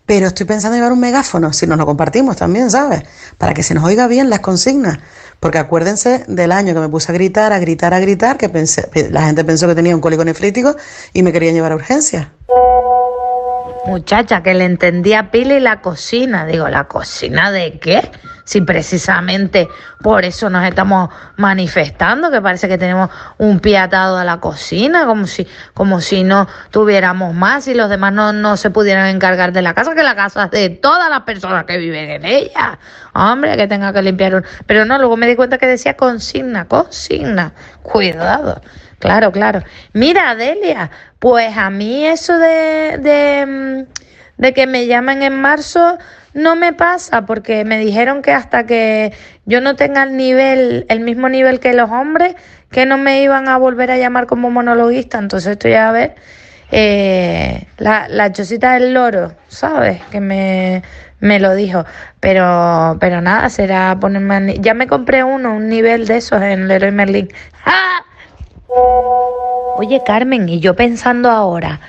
Pero 0.07 0.29
estoy 0.29 0.47
pensando 0.47 0.77
en 0.77 0.83
llevar 0.83 0.93
un 0.93 1.01
megáfono, 1.01 1.53
si 1.53 1.67
nos 1.67 1.79
lo 1.79 1.85
compartimos 1.85 2.37
también, 2.37 2.71
¿sabes? 2.71 3.03
Para 3.39 3.55
que 3.55 3.65
se 3.65 3.75
nos 3.75 3.83
oiga 3.83 4.07
bien 4.07 4.31
las 4.31 4.39
consignas. 4.39 4.99
Porque 5.41 5.59
acuérdense 5.59 6.25
del 6.29 6.53
año 6.53 6.75
que 6.75 6.81
me 6.81 6.89
puse 6.89 7.13
a 7.13 7.15
gritar, 7.15 7.53
a 7.53 7.59
gritar, 7.59 7.95
a 7.95 8.01
gritar, 8.01 8.37
que 8.37 8.49
pensé, 8.49 8.89
la 9.11 9.23
gente 9.27 9.45
pensó 9.45 9.67
que 9.69 9.75
tenía 9.75 9.95
un 9.95 10.01
cólico 10.01 10.25
nefrítico 10.25 10.75
y 11.13 11.23
me 11.23 11.33
querían 11.33 11.55
llevar 11.55 11.73
a 11.73 11.77
urgencias. 11.77 12.29
Muchacha, 13.87 14.43
que 14.43 14.55
le 14.55 14.65
entendía 14.65 15.21
a 15.21 15.31
Pili 15.31 15.61
la 15.61 15.81
cocina. 15.81 16.45
Digo, 16.47 16.69
¿la 16.69 16.85
cocina 16.85 17.53
de 17.53 17.79
qué? 17.79 18.11
Si 18.47 18.61
precisamente 18.61 19.69
por 20.03 20.25
eso 20.25 20.49
nos 20.49 20.65
estamos 20.65 21.11
manifestando, 21.37 22.31
que 22.31 22.41
parece 22.41 22.69
que 22.69 22.79
tenemos 22.79 23.11
un 23.39 23.59
pie 23.59 23.77
atado 23.77 24.17
a 24.17 24.25
la 24.25 24.39
cocina, 24.39 25.05
como 25.05 25.27
si, 25.27 25.49
como 25.75 26.01
si 26.01 26.23
no 26.23 26.47
tuviéramos 26.71 27.35
más 27.35 27.67
y 27.67 27.75
los 27.75 27.91
demás 27.91 28.13
no, 28.13 28.33
no 28.33 28.57
se 28.57 28.71
pudieran 28.71 29.09
encargar 29.09 29.53
de 29.53 29.63
la 29.63 29.75
casa, 29.75 29.97
que 29.97 30.05
la 30.05 30.15
casa 30.15 30.45
es 30.45 30.51
de 30.53 30.71
todas 30.71 31.11
las 31.11 31.23
personas 31.23 31.65
que 31.65 31.77
viven 31.77 32.09
en 32.09 32.25
ella. 32.25 32.79
Hombre, 33.15 33.57
que 33.57 33.67
tenga 33.67 33.93
que 33.93 34.01
limpiar 34.01 34.37
un... 34.37 34.45
Pero 34.65 34.85
no, 34.85 34.97
luego 34.97 35.17
me 35.17 35.27
di 35.27 35.35
cuenta 35.35 35.59
que 35.59 35.67
decía 35.67 35.97
consigna, 35.97 36.67
consigna. 36.67 37.53
Cuidado. 37.83 38.63
Claro, 39.01 39.33
claro. 39.33 39.61
Mira, 39.93 40.37
Delia, 40.37 40.89
pues 41.19 41.57
a 41.57 41.69
mí 41.69 42.07
eso 42.07 42.39
de, 42.39 42.99
de, 42.99 43.47
mm, 43.47 44.41
de 44.41 44.53
que 44.53 44.69
me 44.69 44.87
llamen 44.87 45.25
en 45.25 45.41
marzo 45.41 45.99
no 46.37 46.55
me 46.55 46.75
pasa 46.75 47.25
porque 47.25 47.65
me 47.65 47.79
dijeron 47.79 48.21
que 48.21 48.31
hasta 48.31 48.67
que 48.67 49.15
yo 49.47 49.63
no 49.63 49.75
tenga 49.75 50.03
el 50.03 50.17
nivel, 50.17 50.85
el 50.91 51.01
mismo 51.01 51.31
nivel 51.31 51.61
que 51.61 51.73
los 51.73 51.91
hombres, 51.91 52.37
que 52.71 52.85
no 52.85 52.99
me 52.99 53.23
iban 53.23 53.49
a 53.49 53.57
volver 53.57 53.91
a 53.91 53.97
llamar 53.97 54.27
como 54.27 54.51
monologuista. 54.51 55.19
Entonces 55.19 55.53
estoy 55.53 55.73
a 55.75 55.91
ver 55.93 56.15
eh, 56.71 57.67
la, 57.79 58.07
la 58.09 58.31
chocita 58.33 58.75
del 58.75 58.93
loro, 58.93 59.33
¿sabes? 59.49 60.03
Que 60.11 60.21
me, 60.21 60.83
me 61.21 61.41
lo 61.41 61.55
dijo. 61.55 61.87
Pero, 62.21 62.99
pero 63.01 63.23
nada, 63.23 63.49
será 63.49 63.97
ponerme... 63.99 64.57
Ya 64.61 64.75
me 64.75 64.87
compré 64.87 65.25
uno, 65.25 65.55
un 65.55 65.71
nivel 65.71 66.07
de 66.07 66.19
esos 66.19 66.43
en 66.43 66.69
Leroy 66.69 66.93
Merlin. 66.93 67.33
¡Ah! 67.65 68.03
Oye, 69.77 70.03
Carmen, 70.05 70.51
y 70.51 70.61
yo 70.61 70.77
pensando 70.77 71.31
ahora, 71.31 71.81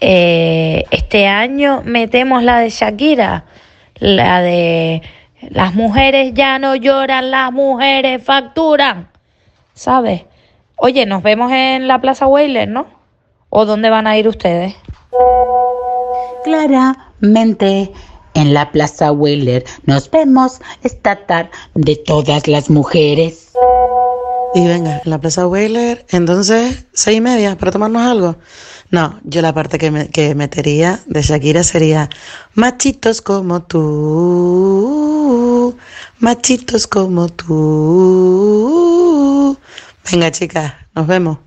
eh, 0.00 0.84
este 0.90 1.26
año 1.26 1.80
metemos 1.86 2.42
la 2.42 2.58
de 2.58 2.68
Shakira, 2.68 3.44
la 4.04 4.42
de 4.42 5.00
las 5.40 5.74
mujeres 5.74 6.34
ya 6.34 6.58
no 6.58 6.74
lloran, 6.76 7.30
las 7.30 7.50
mujeres 7.52 8.22
facturan, 8.22 9.08
¿sabes? 9.72 10.24
Oye, 10.76 11.06
nos 11.06 11.22
vemos 11.22 11.50
en 11.50 11.88
la 11.88 12.00
Plaza 12.00 12.26
Weyler, 12.26 12.68
¿no? 12.68 12.86
¿O 13.48 13.64
dónde 13.64 13.88
van 13.88 14.06
a 14.06 14.18
ir 14.18 14.28
ustedes? 14.28 14.74
Claramente, 16.44 17.90
en 18.34 18.52
la 18.52 18.70
Plaza 18.72 19.10
Wheeler 19.12 19.64
nos 19.86 20.10
vemos 20.10 20.60
esta 20.82 21.16
tarde 21.24 21.50
de 21.74 21.96
todas 21.96 22.46
las 22.46 22.68
mujeres. 22.68 23.52
Y 24.54 24.66
venga, 24.66 25.00
en 25.04 25.10
la 25.10 25.18
Plaza 25.20 25.46
Weyler, 25.48 26.06
entonces, 26.10 26.84
seis 26.92 27.18
y 27.18 27.20
media 27.20 27.56
para 27.58 27.72
tomarnos 27.72 28.02
algo. 28.02 28.36
No, 28.90 29.18
yo 29.24 29.42
la 29.42 29.52
parte 29.52 29.78
que, 29.78 29.90
me- 29.90 30.08
que 30.08 30.34
metería 30.36 31.00
de 31.06 31.22
Shakira 31.22 31.64
sería 31.64 32.08
machitos 32.54 33.20
como 33.20 33.62
tú, 33.64 34.96
machitos 36.20 36.86
como 36.86 37.28
tú. 37.30 38.38
Venga, 40.10 40.30
chicas, 40.30 40.74
nos 40.94 41.06
vemos. 41.08 41.38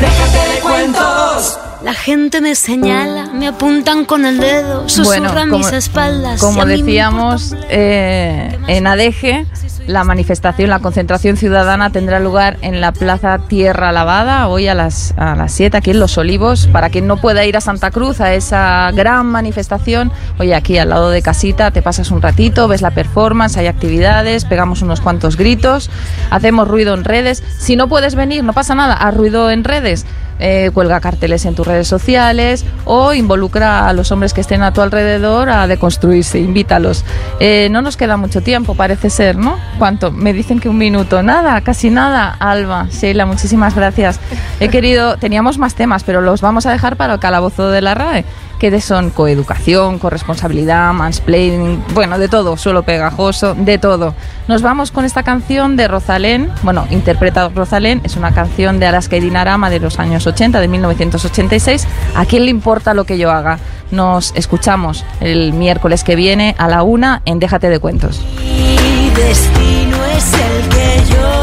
Déjate 0.00 0.54
de 0.54 0.60
cuentos. 0.60 1.58
La 1.82 1.94
gente 1.94 2.40
me 2.42 2.54
señala, 2.54 3.30
me 3.32 3.48
apuntan 3.48 4.04
con 4.04 4.24
el 4.26 4.38
dedo, 4.38 4.86
susurran 4.88 5.48
Bueno, 5.50 5.58
mis 5.58 5.72
espaldas. 5.72 6.38
Como 6.40 6.64
decíamos, 6.66 7.56
eh, 7.70 8.56
en 8.68 8.86
Adeje, 8.86 9.46
la 9.90 10.04
manifestación, 10.04 10.70
la 10.70 10.78
concentración 10.78 11.36
ciudadana 11.36 11.90
tendrá 11.90 12.20
lugar 12.20 12.58
en 12.62 12.80
la 12.80 12.92
Plaza 12.92 13.38
Tierra 13.48 13.90
Lavada, 13.90 14.46
hoy 14.46 14.68
a 14.68 14.74
las, 14.74 15.12
a 15.16 15.34
las 15.34 15.52
7, 15.52 15.76
aquí 15.76 15.90
en 15.90 15.98
Los 15.98 16.16
Olivos. 16.16 16.68
Para 16.68 16.90
quien 16.90 17.06
no 17.06 17.16
pueda 17.16 17.44
ir 17.44 17.56
a 17.56 17.60
Santa 17.60 17.90
Cruz, 17.90 18.20
a 18.20 18.32
esa 18.34 18.90
gran 18.92 19.26
manifestación, 19.26 20.12
oye, 20.38 20.54
aquí 20.54 20.78
al 20.78 20.90
lado 20.90 21.10
de 21.10 21.22
casita 21.22 21.72
te 21.72 21.82
pasas 21.82 22.10
un 22.12 22.22
ratito, 22.22 22.68
ves 22.68 22.82
la 22.82 22.92
performance, 22.92 23.56
hay 23.56 23.66
actividades, 23.66 24.44
pegamos 24.44 24.82
unos 24.82 25.00
cuantos 25.00 25.36
gritos, 25.36 25.90
hacemos 26.30 26.68
ruido 26.68 26.94
en 26.94 27.04
redes. 27.04 27.42
Si 27.58 27.74
no 27.74 27.88
puedes 27.88 28.14
venir, 28.14 28.44
no 28.44 28.52
pasa 28.52 28.74
nada, 28.74 28.94
haz 28.94 29.16
ruido 29.16 29.50
en 29.50 29.64
redes. 29.64 30.06
Eh, 30.40 30.70
cuelga 30.72 31.00
carteles 31.00 31.44
en 31.44 31.54
tus 31.54 31.66
redes 31.66 31.86
sociales 31.86 32.64
o 32.84 33.12
involucra 33.12 33.88
a 33.88 33.92
los 33.92 34.10
hombres 34.10 34.32
que 34.32 34.40
estén 34.40 34.62
a 34.62 34.72
tu 34.72 34.80
alrededor 34.80 35.50
a 35.50 35.66
deconstruirse, 35.66 36.38
invítalos. 36.38 37.04
Eh, 37.38 37.68
no 37.70 37.82
nos 37.82 37.96
queda 37.96 38.16
mucho 38.16 38.40
tiempo, 38.40 38.74
parece 38.74 39.10
ser, 39.10 39.36
¿no? 39.36 39.58
¿Cuánto? 39.78 40.10
Me 40.10 40.32
dicen 40.32 40.58
que 40.58 40.68
un 40.68 40.78
minuto, 40.78 41.22
nada, 41.22 41.60
casi 41.60 41.90
nada. 41.90 42.36
Alba, 42.38 42.88
Sheila, 42.90 43.26
muchísimas 43.26 43.74
gracias. 43.74 44.18
He 44.58 44.68
querido, 44.68 45.16
teníamos 45.18 45.58
más 45.58 45.74
temas, 45.74 46.04
pero 46.04 46.20
los 46.20 46.40
vamos 46.40 46.66
a 46.66 46.72
dejar 46.72 46.96
para 46.96 47.14
el 47.14 47.20
calabozo 47.20 47.70
de 47.70 47.82
la 47.82 47.94
RAE. 47.94 48.24
Que 48.60 48.80
son 48.82 49.08
coeducación, 49.08 49.98
corresponsabilidad, 49.98 50.92
mansplaining, 50.92 51.82
bueno, 51.94 52.18
de 52.18 52.28
todo, 52.28 52.58
suelo 52.58 52.82
pegajoso, 52.82 53.54
de 53.54 53.78
todo. 53.78 54.14
Nos 54.48 54.60
vamos 54.60 54.90
con 54.90 55.06
esta 55.06 55.22
canción 55.22 55.76
de 55.76 55.88
Rosalén, 55.88 56.52
bueno, 56.62 56.86
interpreta 56.90 57.48
Rosalén, 57.48 58.02
es 58.04 58.16
una 58.16 58.32
canción 58.32 58.78
de 58.78 58.86
Alaska 58.86 59.16
y 59.16 59.20
Dinarama 59.20 59.70
de 59.70 59.80
los 59.80 59.98
años 59.98 60.26
80, 60.26 60.60
de 60.60 60.68
1986. 60.68 61.86
¿A 62.14 62.26
quién 62.26 62.44
le 62.44 62.50
importa 62.50 62.92
lo 62.92 63.04
que 63.04 63.16
yo 63.16 63.30
haga? 63.30 63.58
Nos 63.90 64.32
escuchamos 64.36 65.06
el 65.20 65.54
miércoles 65.54 66.04
que 66.04 66.14
viene 66.14 66.54
a 66.58 66.68
la 66.68 66.82
una 66.82 67.22
en 67.24 67.38
Déjate 67.38 67.70
de 67.70 67.78
Cuentos. 67.78 68.20
Mi 68.46 69.10
destino 69.10 70.04
es 70.04 70.32
el 70.34 70.68
que 70.68 71.14
yo 71.14 71.39